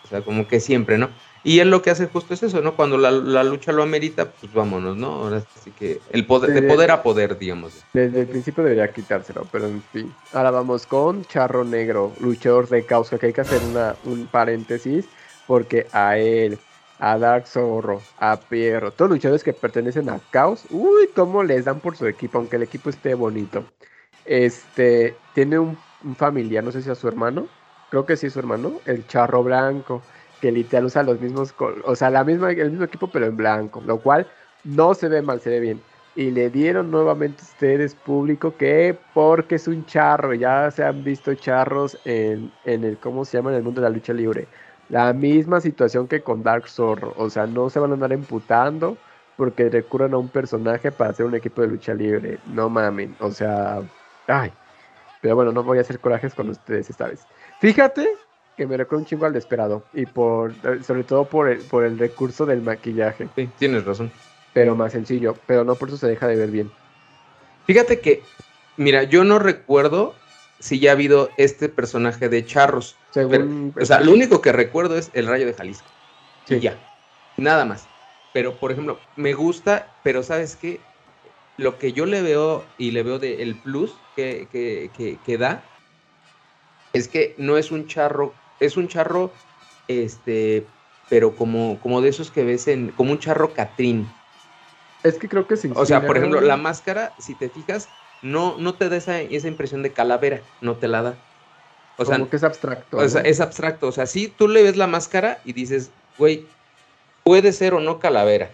[0.03, 1.09] o sea, como que siempre, ¿no?
[1.43, 2.75] Y él lo que hace justo es eso, ¿no?
[2.75, 5.07] Cuando la, lucha lo amerita, pues vámonos, ¿no?
[5.07, 7.73] Ahora sí que el poder, de poder a poder, digamos.
[7.93, 10.13] Desde el principio debería quitárselo, pero en fin.
[10.33, 15.05] Ahora vamos con Charro Negro, luchador de causa, que hay que hacer una, un paréntesis,
[15.47, 16.59] porque a él
[16.99, 21.79] a Dark Zorro, a Pierro, todos luchadores que pertenecen a Caos, uy, cómo les dan
[21.79, 23.63] por su equipo, aunque el equipo esté bonito.
[24.25, 25.77] Este, tiene un,
[26.17, 27.47] familiar, no sé si es su hermano,
[27.89, 30.01] creo que sí es su hermano, el Charro Blanco,
[30.41, 31.53] que literal usa los mismos,
[31.85, 34.27] o sea, la misma, el mismo equipo pero en blanco, lo cual
[34.63, 35.81] no se ve mal, se ve bien.
[36.15, 41.33] Y le dieron nuevamente ustedes público que porque es un charro, ya se han visto
[41.35, 43.51] charros en, en el, ¿cómo se llama?
[43.51, 44.47] En el mundo de la lucha libre
[44.89, 47.13] la misma situación que con Dark Zorro.
[47.17, 48.97] O sea, no se van a andar emputando
[49.37, 52.39] porque recurran a un personaje para hacer un equipo de lucha libre.
[52.47, 53.15] No mamen.
[53.19, 53.81] O sea,
[54.27, 54.51] ay.
[55.21, 57.25] Pero bueno, no voy a hacer corajes con ustedes esta vez.
[57.59, 58.09] Fíjate
[58.57, 59.83] que me recuerda un chingo al desesperado.
[59.93, 63.27] Y por, sobre todo por el, por el recurso del maquillaje.
[63.35, 64.11] Sí, tienes razón.
[64.53, 65.35] Pero más sencillo.
[65.45, 66.71] Pero no por eso se deja de ver bien.
[67.65, 68.23] Fíjate que,
[68.77, 70.15] mira, yo no recuerdo
[70.59, 72.97] si ya ha habido este personaje de Charros.
[73.15, 75.87] o sea, lo único que recuerdo es el Rayo de Jalisco.
[76.45, 76.55] Sí.
[76.55, 76.77] Y ya.
[77.37, 77.87] Nada más.
[78.33, 80.79] Pero, por ejemplo, me gusta, pero ¿sabes qué?
[81.57, 84.47] Lo que yo le veo y le veo del plus que,
[85.25, 85.63] que, da
[86.93, 89.31] es que no es un charro, es un charro,
[89.87, 90.65] este,
[91.09, 94.09] pero como, como de esos que ves en, como un charro Catrín.
[95.03, 95.71] Es que creo que sí.
[95.75, 97.89] O sea, por ejemplo, la máscara, si te fijas,
[98.21, 101.15] no, no te da esa, impresión de calavera, no te la da.
[101.97, 102.97] O sea, Como que es abstracto.
[102.97, 103.87] O sea, es abstracto.
[103.87, 106.45] O sea, sí, tú le ves la máscara y dices, güey,
[107.23, 108.51] puede ser o no calavera.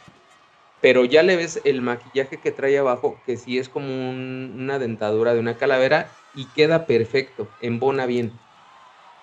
[0.81, 5.33] Pero ya le ves el maquillaje que trae abajo, que sí es como una dentadura
[5.33, 8.31] de una calavera y queda perfecto, embona bien.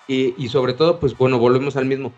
[0.08, 2.12] Y, sobre todo, pues bueno, volvemos al mismo.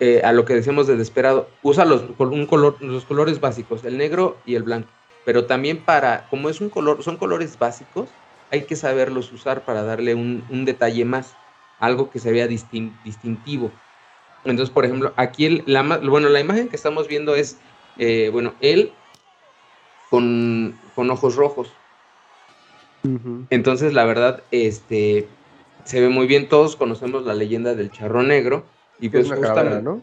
[0.00, 1.48] Eh, a lo que decíamos de desesperado.
[1.62, 4.88] Usa los, un color, los colores básicos, el negro y el blanco
[5.24, 8.08] pero también para, como es un color, son colores básicos,
[8.50, 11.36] hay que saberlos usar para darle un, detalle más,
[11.78, 13.70] algo que se vea distintivo.
[14.44, 17.58] Entonces, por ejemplo, aquí el, la, bueno, la imagen que estamos viendo es,
[17.98, 18.92] eh, bueno, él
[20.10, 21.72] con, ojos rojos.
[23.48, 25.28] Entonces, la verdad, este,
[25.84, 26.48] se ve muy bien.
[26.48, 28.64] Todos conocemos la leyenda del charro negro.
[28.98, 30.02] Y pues una calavera, ¿no?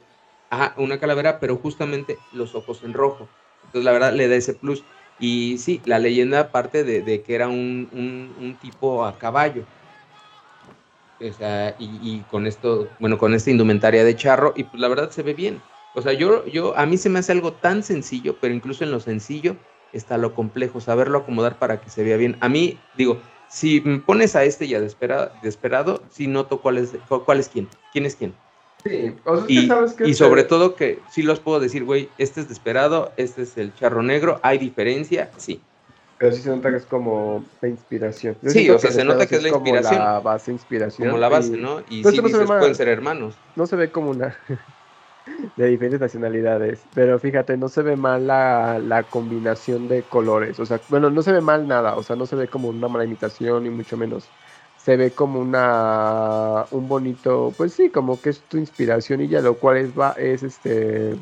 [0.49, 3.28] Ajá, una calavera, pero justamente los ojos en rojo.
[3.65, 4.84] Entonces, la verdad, le da ese plus.
[5.20, 9.63] Y sí, la leyenda parte de, que era un, tipo a caballo.
[11.20, 15.09] O sea, y, con esto, bueno, con esta indumentaria de charro, y pues la verdad
[15.09, 15.61] se ve bien.
[15.95, 18.91] O sea, yo, yo, a mí se me hace algo tan sencillo, pero incluso en
[18.91, 19.57] lo sencillo
[19.91, 22.38] está lo complejo, saberlo acomodar para que se vea bien.
[22.41, 26.97] A mí, digo, si me pones a este ya desesperado, desesperado sí noto cuál es,
[27.07, 28.36] cuál es quién, quién es quién.
[28.88, 29.16] Sí,
[29.48, 33.58] y, y sobre todo que sí los puedo decir, güey, este es desesperado, este es
[33.58, 35.62] el charro negro, hay diferencia, sí.
[36.18, 38.38] Pero sí se nota que es como la inspiración.
[38.48, 40.00] sí, o sea, se nota que es la inspiración.
[40.00, 41.10] Como la base inspiración.
[41.10, 41.82] Como la base, ¿no?
[41.90, 43.36] Y sí, dices, pueden ser hermanos.
[43.56, 44.36] No se ve como una
[45.58, 50.66] de diferentes nacionalidades, pero fíjate, no se ve mal la, la, combinación de colores, o
[50.66, 53.04] sea, bueno, no se ve mal nada, o sea, no se ve como una mala
[53.04, 54.28] imitación, ni mucho menos.
[54.88, 59.42] Se ve como una un bonito, pues sí, como que es tu inspiración y ya
[59.42, 61.14] lo cual es va es este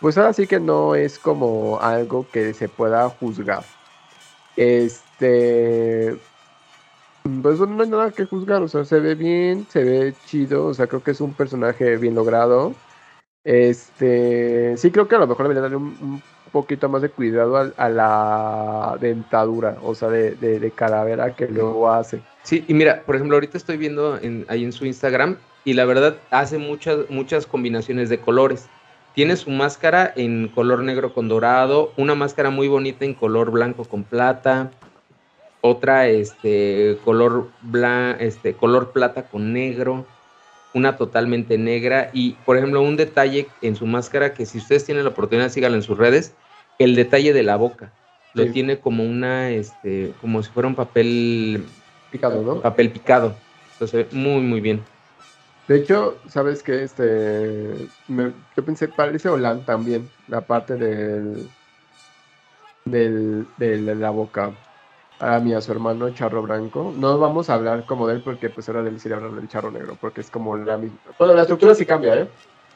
[0.00, 3.64] pues ahora sí que no es como algo que se pueda juzgar.
[4.54, 6.16] Este
[7.42, 10.74] pues no hay nada que juzgar, o sea, se ve bien, se ve chido, o
[10.74, 12.74] sea, creo que es un personaje bien logrado.
[13.42, 17.88] Este, sí creo que a lo mejor debería darle un, poquito más de cuidado a,
[17.88, 22.22] la dentadura, o sea, de, de, calavera que luego hace.
[22.42, 25.84] Sí, y mira, por ejemplo, ahorita estoy viendo en, ahí en su Instagram y la
[25.84, 28.66] verdad hace muchas, muchas combinaciones de colores.
[29.14, 33.84] Tiene su máscara en color negro con dorado, una máscara muy bonita en color blanco
[33.84, 34.70] con plata,
[35.60, 40.06] otra este color blan, este color plata con negro
[40.72, 45.04] una totalmente negra y, por ejemplo, un detalle en su máscara que si ustedes tienen
[45.04, 46.34] la oportunidad, síganlo en sus redes,
[46.78, 47.92] el detalle de la boca.
[48.32, 51.64] Lo tiene como una, este, como si fuera un papel
[52.10, 52.60] picado, ¿no?
[52.60, 53.34] Papel picado.
[53.72, 54.82] Entonces, muy, muy bien.
[55.68, 56.82] De hecho, ¿sabes qué?
[56.82, 61.48] Este, yo pensé, parece Olan también, la parte del,
[62.84, 64.50] del, de la boca
[65.20, 66.92] a mí, a su hermano Charro Blanco.
[66.96, 69.48] No vamos a hablar como de él porque pues ahora de él sería hablar del
[69.48, 70.98] Charro Negro, porque es como la misma.
[71.18, 72.28] Bueno, la estructura sí cambia, ¿eh?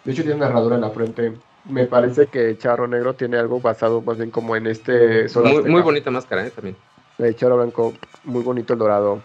[0.05, 1.33] De hecho tiene una herradura en la frente.
[1.65, 5.27] Me parece que Charro Negro tiene algo basado más bien como en este...
[5.37, 6.51] Muy, muy, bonita máscara, ¿eh?
[6.51, 6.77] También.
[7.19, 7.95] El Charro Blanco,
[8.25, 9.23] muy bonito el dorado.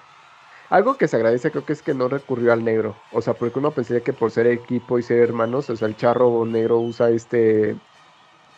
[0.69, 2.95] Algo que se agradece creo que es que no recurrió al negro.
[3.11, 5.97] O sea, porque uno pensaría que por ser equipo y ser hermanos, o sea, el
[5.97, 7.75] Charro Negro usa este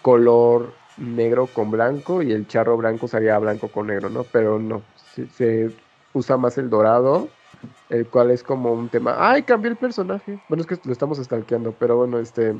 [0.02, 4.24] color negro con blanco y el charro blanco sería blanco con negro, ¿no?
[4.24, 4.82] Pero no,
[5.36, 5.72] se,
[6.14, 7.30] usa más el dorado,
[7.90, 9.16] el cual es como un tema.
[9.18, 10.42] ¡Ay, cambié el personaje!
[10.50, 12.56] Bueno, es que lo estamos stalkeando, pero bueno, este.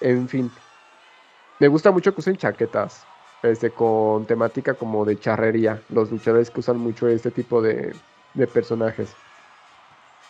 [0.00, 0.50] En fin.
[1.58, 3.04] Me gusta mucho que usen chaquetas.
[3.42, 5.80] Este, con temática como de charrería.
[5.90, 7.94] Los luchadores que usan mucho este tipo de,
[8.34, 9.14] de personajes.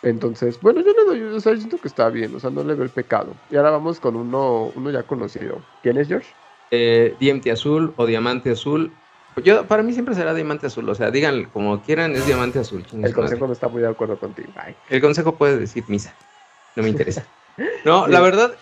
[0.01, 2.73] Entonces, bueno, yo le doy, o sea, siento que está bien, o sea, no le
[2.73, 3.33] veo el pecado.
[3.49, 5.61] Y ahora vamos con uno, uno ya conocido.
[5.81, 6.29] ¿Quién es George?
[6.71, 8.91] eh, DMT azul o diamante azul.
[9.43, 12.85] Yo, para mí siempre será diamante azul, o sea, digan como quieran, es diamante azul.
[12.91, 14.49] El consejo no está muy de acuerdo contigo.
[14.89, 16.13] El consejo puede decir misa,
[16.75, 17.25] no me interesa.
[17.85, 18.55] No, la verdad,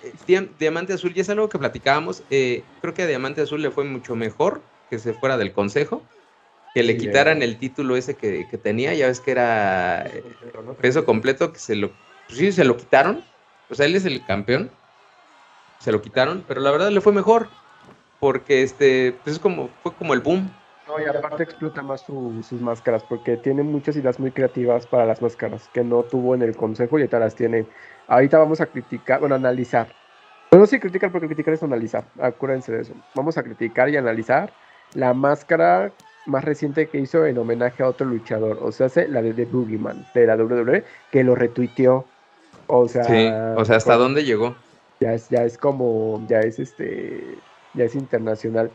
[0.59, 3.83] Diamante Azul, y es algo que platicábamos, eh, creo que a Diamante Azul le fue
[3.83, 6.01] mucho mejor que se fuera del consejo,
[6.73, 10.23] que le quitaran el título ese que, tenía, ya ves que era eh,
[10.79, 11.91] peso completo, que se lo,
[12.27, 13.23] pues sí, se lo quitaron,
[13.69, 14.69] o sea, él es el campeón,
[15.79, 17.49] se lo quitaron, pero la verdad le fue mejor
[18.19, 20.49] porque este, pues es como, fue como el boom.
[20.87, 25.21] No, y aparte explota más sus máscaras, porque tiene muchas ideas muy creativas para las
[25.21, 27.65] máscaras, que no tuvo en el consejo y ahorita las tiene.
[28.07, 29.87] Ahorita vamos a criticar, bueno, analizar.
[30.51, 32.93] No, sí criticar, porque criticar es analizar, acuérdense de eso.
[33.15, 34.51] Vamos a criticar y analizar
[34.93, 35.91] la máscara
[36.25, 40.05] más reciente que hizo en homenaje a otro luchador, o sea, la de The Boogeyman,
[40.13, 42.05] de la WWE, que lo retuiteó.
[42.67, 44.55] O sea, sí, o sea, ¿hasta dónde llegó?
[44.99, 47.23] Ya es, ya es como, ya es este,
[47.73, 48.71] ya es internacional.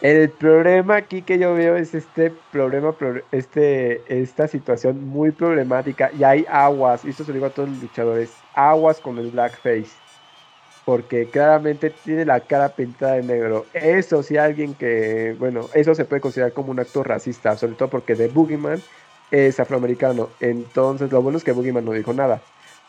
[0.00, 2.94] El problema aquí que yo veo es este problema,
[3.32, 6.10] este, esta situación muy problemática.
[6.18, 9.30] Y hay aguas, y esto se lo digo a todos los luchadores, aguas con el
[9.30, 9.90] blackface.
[10.84, 13.66] Porque claramente tiene la cara pintada de negro.
[13.72, 17.90] Eso sí, alguien que, bueno, eso se puede considerar como un acto racista, sobre todo
[17.90, 18.80] porque The Boogeyman
[19.30, 20.30] es afroamericano.
[20.40, 22.42] Entonces, lo bueno es que Boogeyman no dijo nada.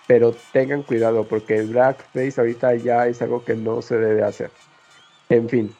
[0.08, 4.52] Pero tengan cuidado porque el blackface ahorita ya es algo que no se debe hacer.
[5.30, 5.78] En fin.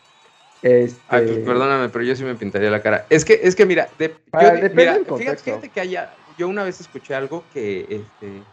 [0.62, 1.00] Este...
[1.10, 3.06] Pues, perdóname, pero yo sí me pintaría la cara.
[3.10, 8.44] Es que, es que mira, fíjate, que haya, yo una vez escuché algo que este,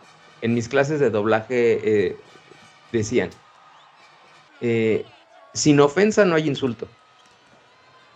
[0.43, 2.17] en mis clases de doblaje eh,
[2.93, 3.31] decían,
[4.61, 5.05] eh,
[5.55, 6.89] sin ofensa no hay insulto.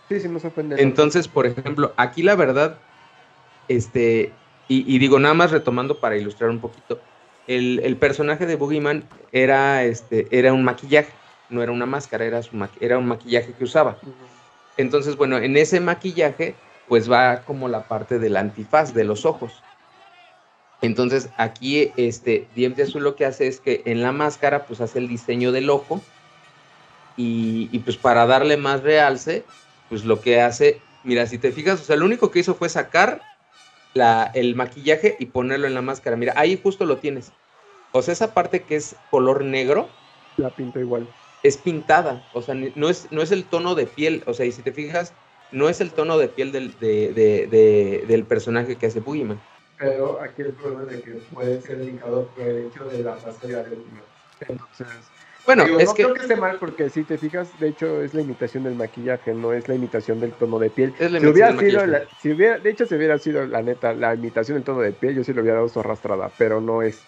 [0.07, 0.81] Sí, sí nos ofende.
[0.81, 2.77] Entonces, por ejemplo, aquí la verdad,
[3.67, 4.31] este,
[4.67, 6.99] y, digo nada más retomando para ilustrar un poquito,
[7.47, 11.11] el, el personaje de Boogeyman era, este, era un maquillaje
[11.49, 13.97] no era una máscara, era, su era un maquillaje que usaba.
[14.77, 16.55] Entonces, bueno, en ese maquillaje,
[16.87, 19.61] pues va como la parte del antifaz de los ojos.
[20.81, 24.99] Entonces aquí este Diente Azul lo que hace es que en la máscara pues hace
[24.99, 26.01] el diseño del ojo
[27.17, 29.43] y, pues para darle más realce
[29.89, 32.69] pues lo que hace, mira si te fijas, o sea lo único que hizo fue
[32.69, 33.21] sacar
[33.93, 36.15] la, el maquillaje y ponerlo en la máscara.
[36.15, 37.33] Mira, ahí justo lo tienes.
[37.91, 39.89] O sea, esa parte que es color negro.
[40.37, 41.07] La pinta igual.
[41.43, 42.27] Es pintada.
[42.33, 44.23] O sea, no es, no es el tono de piel.
[44.25, 45.13] O sea, y si te fijas,
[45.51, 49.39] no es el tono de piel del, del personaje que hace Boogeyman.
[49.77, 53.63] Pero aquí el problema es que puede ser indicado por el hecho de la máscara
[53.63, 53.77] de
[54.41, 54.87] Entonces,
[55.45, 56.03] bueno, es no que...
[56.03, 59.33] creo que esté mal porque si te fijas, de hecho es la imitación del maquillaje,
[59.33, 60.93] no es la imitación del tono de piel.
[60.97, 61.81] si hubiera sido,
[62.21, 65.15] si hubiera, de hecho, si hubiera sido la neta la imitación del tono de piel,
[65.15, 67.01] yo sí lo hubiera dado su arrastrada, pero no es.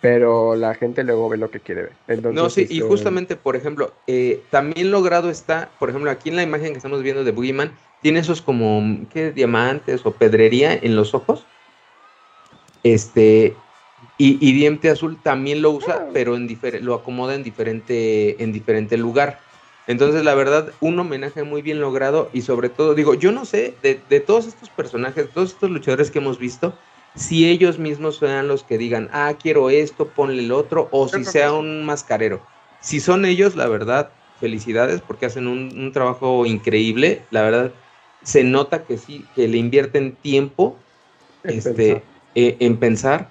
[0.00, 1.92] Pero la gente luego ve lo que quiere ver.
[2.08, 6.28] Entonces, no, sí, y este, justamente, por ejemplo, eh, también logrado está, por ejemplo, aquí
[6.28, 7.72] en la imagen que estamos viendo de Boogeyman,
[8.02, 9.32] tiene esos como, ¿qué?
[9.32, 11.46] Diamantes o pedrería en los ojos
[12.86, 13.56] este,
[14.16, 16.10] y, y, Diente Azul también lo usa, ah.
[16.12, 16.48] pero en
[16.82, 19.40] lo acomoda en diferente, en diferente lugar.
[19.88, 23.74] Entonces, la verdad, un homenaje muy bien logrado y sobre todo, digo, yo no sé,
[23.82, 26.74] de, de todos estos personajes, todos estos luchadores que hemos visto,
[27.16, 31.24] si ellos mismos sean los que digan, ah, quiero esto, ponle el otro, o si
[31.24, 32.46] sea un mascarero.
[32.80, 37.26] Si son ellos, la verdad, felicidades porque hacen un, un trabajo increíble.
[37.30, 37.72] La verdad,
[38.22, 40.76] se nota que sí, que le invierten tiempo.
[41.42, 42.02] este,
[42.34, 43.30] eh, en pensar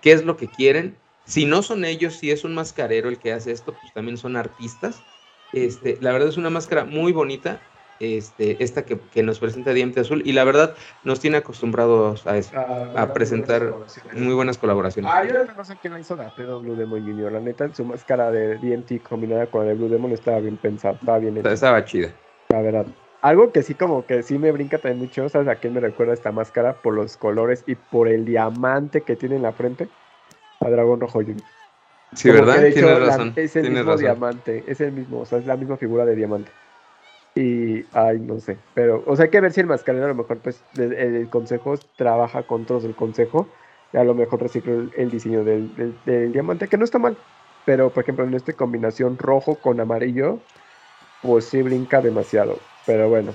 [0.00, 0.96] qué es lo que quieren.
[1.24, 4.36] Si no son ellos, si es un mascarero el que hace esto, pues también son
[4.36, 5.04] artistas.
[5.52, 7.62] Este, la verdad es una máscara muy bonita,
[8.00, 10.74] este, esta que, nos presenta Diente Azul, y la verdad
[11.04, 13.74] nos tiene acostumbrados a eso, ah, a presentar
[14.12, 15.10] muy buenas colaboraciones.
[15.12, 17.32] Ah, yo no sé quién la hizo de Blue Demon Jr.
[17.32, 20.94] La neta, su máscara de DMT combinada con la de Blue Demon estaba bien pensada,
[20.94, 21.52] estaba bien hecha.
[21.52, 22.10] Estaba chida.
[22.48, 22.86] La verdad.
[23.22, 26.12] Algo que sí como que sí me brinca también mucho, ¿sabes a quién me recuerda
[26.12, 26.74] esta máscara?
[26.74, 29.88] Por los colores y por el diamante que tiene en la frente.
[30.60, 31.42] A Dragón Rojo Junior.
[32.14, 32.62] Sí, ¿verdad?
[32.72, 33.32] Tienes razón.
[33.36, 36.50] es el mismo diamante, es el mismo, o sea, es la misma figura de diamante.
[37.36, 40.14] Y, ay, no sé, pero, o sea, hay que ver si el mascarero a lo
[40.14, 43.46] mejor, pues, el, consejo trabaja con todos el consejo,
[43.92, 47.16] y a lo mejor recicla el, diseño del, del, diamante, que no está mal,
[47.66, 50.38] pero, por ejemplo, en esta combinación rojo con amarillo,
[51.20, 52.58] pues sí brinca demasiado.
[52.86, 53.34] Pero bueno,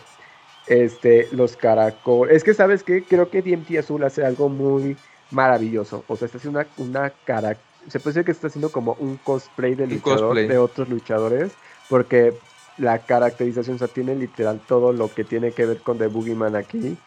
[0.68, 2.38] este, los caracoles.
[2.38, 3.04] Es que, ¿sabes qué?
[3.04, 4.96] Creo que DMT Azul hace algo muy
[5.32, 6.06] maravilloso.
[6.08, 7.58] O sea, está haciendo una, una cara.
[7.90, 11.52] Se puede decir que está haciendo como un cosplay de, luchador, de otros luchadores.
[11.90, 12.34] Porque
[12.82, 16.56] la caracterización, o sea, tiene literal todo lo que tiene que ver con The Boogeyman
[16.56, 16.98] aquí.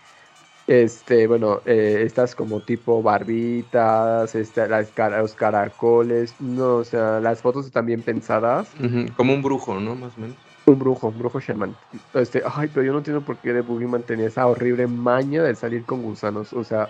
[0.66, 7.42] Este, bueno, eh, estas como tipo barbitas, este, las los caracoles, no, o sea, las
[7.42, 8.68] fotos están bien pensadas.
[9.16, 9.94] Como un brujo, ¿no?
[9.94, 10.36] Más o menos.
[10.66, 11.76] Un brujo, un brujo shaman.
[12.14, 15.54] Este, ay, pero yo no entiendo por qué The Boogeyman tenía esa horrible maña de
[15.54, 16.54] salir con gusanos.
[16.54, 16.88] O sea,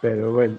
[0.00, 0.58] pero bueno.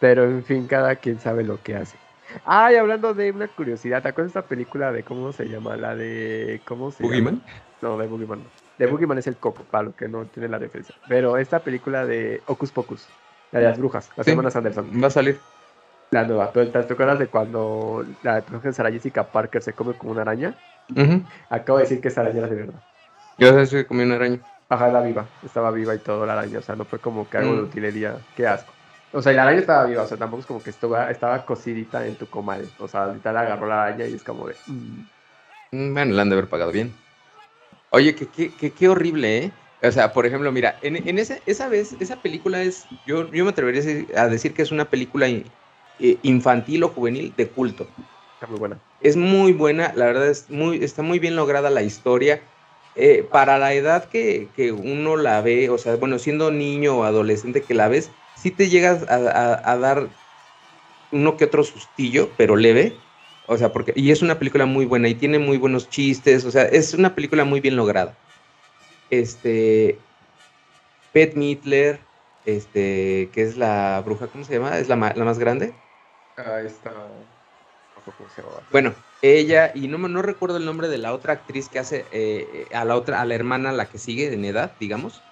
[0.00, 1.98] pero en fin, cada quien sabe lo que hace.
[2.44, 5.76] Ay, hablando de una curiosidad, ¿te acuerdas de esta película de cómo se llama?
[5.76, 6.60] La de.
[6.64, 7.42] ¿Cómo se ¿Boogeyman?
[7.82, 8.44] No, de Boogeyman no.
[8.78, 10.94] De Boogeyman es el coco, para lo que no tiene la referencia.
[11.08, 13.06] Pero esta película de Ocus Pocus,
[13.52, 14.90] la de las brujas, las hermanas Anderson.
[15.02, 15.38] Va a salir.
[16.10, 16.52] La nueva.
[16.52, 20.54] ¿Te acuerdas de cuando la de Sarah Jessica Parker se come como una araña?
[21.50, 22.80] Acabo de decir que esa araña era de verdad.
[23.38, 24.38] Yo sé que comí una araña.
[24.68, 25.26] Ajá, era viva.
[25.44, 26.58] Estaba viva y todo la araña.
[26.58, 27.64] O sea, no fue como que algo de mm.
[27.64, 28.16] utilería.
[28.36, 28.72] Qué asco.
[29.14, 30.02] O sea, la araña estaba viva.
[30.02, 32.68] O sea, tampoco es como que estaba, estaba cocidita en tu comal.
[32.78, 34.56] O sea, ahorita la agarró la araña y es como de.
[34.66, 35.00] Mm.
[35.72, 36.92] Mm, bueno, la han de haber pagado bien.
[37.90, 39.52] Oye, qué, qué, qué, horrible, ¿eh?
[39.82, 43.44] O sea, por ejemplo, mira, en, en ese, esa vez, esa película es, yo, yo
[43.44, 45.44] me atrevería a decir que es una película eh,
[46.22, 47.86] infantil o juvenil de culto
[48.48, 48.80] muy buena.
[49.00, 52.42] Es muy buena, la verdad es muy, está muy bien lograda la historia.
[52.96, 57.62] Eh, para la edad que, uno la ve, o sea, bueno, siendo niño o adolescente
[57.62, 58.12] que la ves,
[58.44, 60.06] sí te llegas a, dar
[61.10, 62.94] uno que otro sustillo, pero leve.
[63.46, 66.50] O sea, porque, y es una película muy buena y tiene muy buenos chistes, o
[66.50, 68.14] sea, es una película muy bien lograda.
[69.08, 69.98] Este,
[71.14, 72.00] Pet Midler,
[72.44, 74.78] este, que es la bruja, ¿cómo se llama?
[74.78, 75.72] ¿Es la, la más grande?
[76.36, 76.92] Ah, está.
[78.70, 82.68] Bueno, ella, y no, no recuerdo el nombre de la otra actriz que hace eh,
[82.74, 85.22] a la otra, a la hermana, la que sigue en edad, digamos,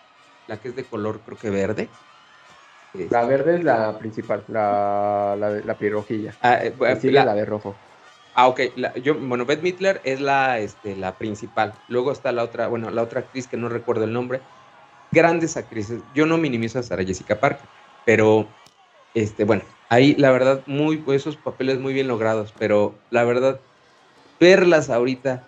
[0.48, 1.90] la que es de color, creo que verde.
[2.95, 6.34] La este, verde es la principal, la, la, la pirrojilla.
[6.43, 6.74] Ah, eh,
[7.11, 7.74] la, de rojo.
[8.34, 8.61] Ah, ok.
[9.03, 11.74] yo, bueno, Beth Midler es la, este, la principal.
[11.88, 14.40] Luego está la otra, bueno, la otra actriz que no recuerdo el nombre.
[15.11, 16.01] Grandes actrices.
[16.14, 17.66] Yo no minimizo a Sarah Jessica Parker,
[18.05, 18.47] pero,
[19.14, 23.61] este, bueno, ahí la verdad, muy, esos papeles muy bien logrados, pero la verdad,
[24.38, 25.45] verlas ahorita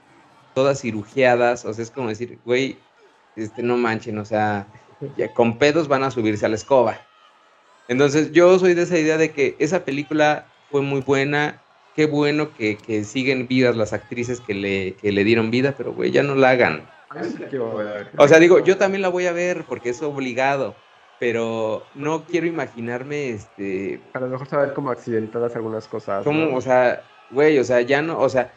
[0.55, 2.79] todas cirugiadas, o sea, es como decir, güey,
[3.37, 4.67] este, no manchen, o sea,
[5.35, 6.99] con pedos van a subirse a la escoba.
[7.89, 11.61] Entonces, yo soy de esa idea de que esa película fue muy buena.
[11.95, 16.11] Qué bueno que, siguen vivas las actrices que le, que le dieron vida, pero güey,
[16.11, 16.89] ya no la hagan.
[18.17, 20.75] O sea, digo, yo también la voy a ver porque es obligado,
[21.21, 24.01] pero no quiero imaginarme, este...
[24.15, 26.25] A lo mejor saber como accidentadas algunas cosas.
[26.25, 28.53] Como, o sea, güey, o sea, ya no, o sea,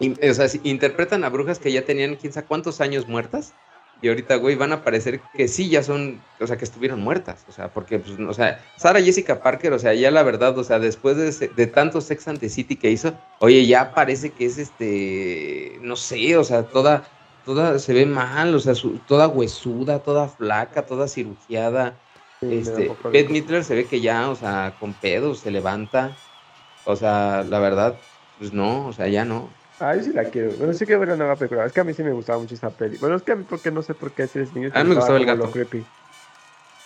[0.00, 3.54] o sea, interpretan a brujas que ya tenían quién sabe cuántos años muertas
[4.02, 7.44] y ahorita, güey, van a parecer que sí, ya son, o sea, que estuvieron muertas,
[7.48, 10.64] o sea, porque, pues, o sea, Sara Jessica Parker, o sea, ya la verdad, o
[10.64, 14.46] sea, después de, de tanto Sex and the City que hizo, oye, ya parece que
[14.46, 17.08] es este, no sé, o sea, toda,
[17.46, 18.74] toda se ve mal, o sea,
[19.06, 21.98] toda huesuda, toda flaca, toda cirugiada.
[22.42, 26.16] este, Beth Midler se ve que ya, o sea, con pedos, se levanta.
[26.84, 27.96] O sea, la verdad,
[28.38, 29.48] pues no, o sea, ya no.
[29.78, 30.52] Ay, sí la quiero.
[30.56, 31.66] Bueno, sí que ver una nueva película.
[31.66, 32.96] Es que a mí sí me gustaba mucho esa peli.
[32.98, 34.70] Bueno, es que a mí porque no sé por qué si eres niño.
[34.74, 35.52] A mí me gustaba el gato.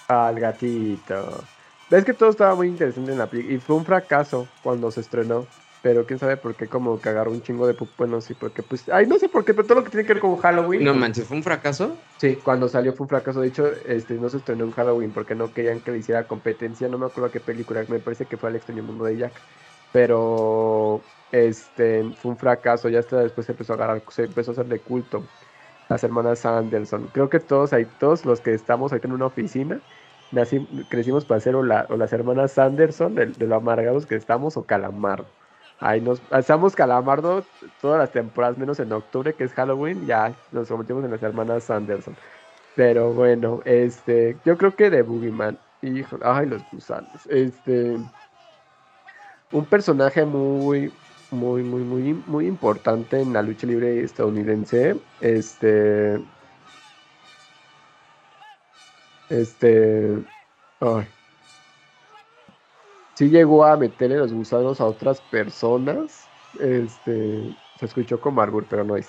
[0.08, 1.44] Ah, el gatito.
[1.88, 3.54] Ves que todo estaba muy interesante en la película.
[3.54, 5.46] Y fue un fracaso cuando se estrenó.
[5.82, 8.86] Pero quién sabe por qué, como que agarró un chingo de bueno, sí, porque pues,
[8.90, 10.84] ay, no sé por qué, pero todo lo que tiene que ver con Halloween.
[10.84, 11.96] No manches, ¿fue un fracaso?
[12.18, 13.40] Sí, cuando salió fue un fracaso.
[13.40, 16.86] De hecho, este, no se estrenó en Halloween porque no querían que le hiciera competencia.
[16.88, 19.32] No me acuerdo qué película, me parece que fue El extraño mundo de Jack.
[19.90, 21.00] Pero
[21.32, 24.66] este, fue un fracaso, ya hasta después se empezó a agarrar, se empezó a hacer
[24.66, 25.22] de culto
[25.88, 27.08] las hermanas Anderson.
[27.12, 29.80] Creo que todos ahí, todos los que estamos ahí en una oficina,
[30.88, 35.26] crecimos para ser o, las hermanas Anderson, de, lo amargados que estamos, o Calamardo.
[35.80, 37.44] Ahí nos estamos Calamardo
[37.80, 41.70] todas las temporadas, menos en octubre, que es Halloween, ya nos convertimos en las hermanas
[41.70, 42.14] Anderson.
[42.76, 47.96] Pero bueno, este, yo creo que de Boogeyman, hijo, ay, los gusanos, este,
[49.50, 50.92] un personaje muy,
[51.30, 54.96] muy, muy, muy, muy importante en la lucha libre estadounidense.
[55.20, 56.20] Este.
[59.28, 60.18] Este.
[60.80, 61.06] Ay.
[63.14, 66.28] Sí llegó a meterle los gusanos a otras personas.
[66.58, 67.56] Este.
[67.78, 69.08] Se escuchó como Arbor, pero no es.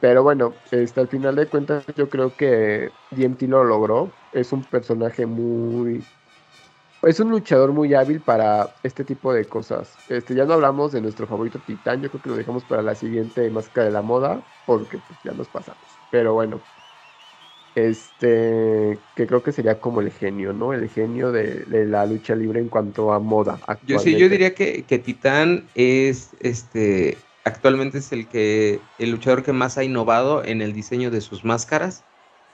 [0.00, 4.10] Pero bueno, este, al final de cuentas yo creo que DMT lo logró.
[4.32, 6.02] Es un personaje muy,
[7.02, 9.94] es un luchador muy hábil para este tipo de cosas.
[10.08, 12.94] Este, ya no hablamos de nuestro favorito Titán, yo creo que lo dejamos para la
[12.94, 15.82] siguiente máscara de la moda, porque pues, ya nos pasamos.
[16.10, 16.60] Pero bueno,
[17.74, 20.72] este, que creo que sería como el genio, ¿no?
[20.74, 23.58] El genio de, la lucha libre en cuanto a moda.
[23.86, 29.42] Yo sí, yo diría que, que Titán es, este, actualmente es el que, el luchador
[29.42, 32.04] que más ha innovado en el diseño de sus máscaras,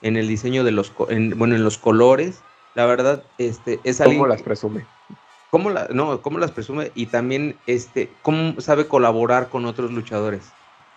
[0.01, 2.41] en el diseño de los, bueno, en los colores
[2.77, 4.19] la verdad, este, es alguien...
[4.19, 4.85] ¿Cómo las presume?
[5.49, 6.91] ¿Cómo, la, no, ¿Cómo las presume?
[6.93, 10.51] Y también, este, ¿cómo sabe colaborar con otros luchadores?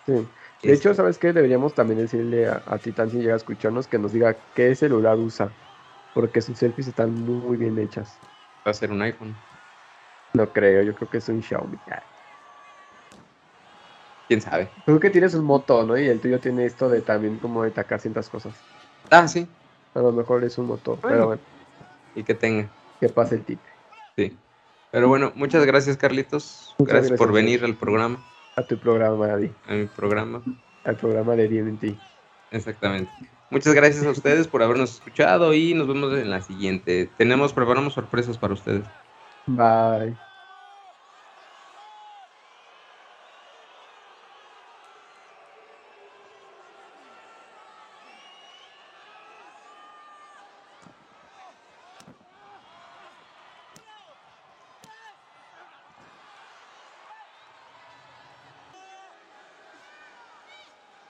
[0.05, 0.13] Sí.
[0.61, 1.33] De hecho, este ¿sabes qué?
[1.33, 5.17] Deberíamos también decirle a, a Titán si llega a escucharnos que nos diga qué celular
[5.17, 5.51] usa.
[6.13, 8.15] Porque sus selfies están muy bien hechas.
[8.65, 9.35] Va a ser un iPhone.
[10.33, 11.79] No creo, yo creo que es un Xiaomi.
[14.27, 14.69] ¿Quién sabe?
[14.85, 15.97] Creo que tienes un moto, ¿no?
[15.97, 18.53] Y el tuyo tiene esto de también como de tacar ciertas cosas.
[19.09, 19.47] Ah, sí.
[19.95, 21.50] A lo mejor es un motor, pero bueno
[22.15, 22.69] y que tenga.
[22.99, 23.59] Que pase el tip.
[24.15, 24.37] Sí.
[24.91, 26.75] Pero bueno, muchas gracias, Carlitos.
[26.79, 28.23] gracias, por venir al programa.
[28.55, 29.33] A tu programa.
[29.33, 30.41] A mi programa.
[30.83, 31.97] Al programa de DMT.
[32.51, 33.11] Exactamente.
[33.49, 37.09] Muchas gracias a ustedes por habernos escuchado y nos vemos en la siguiente.
[37.17, 38.83] Tenemos, preparamos sorpresas para ustedes.
[39.45, 40.30] Bye.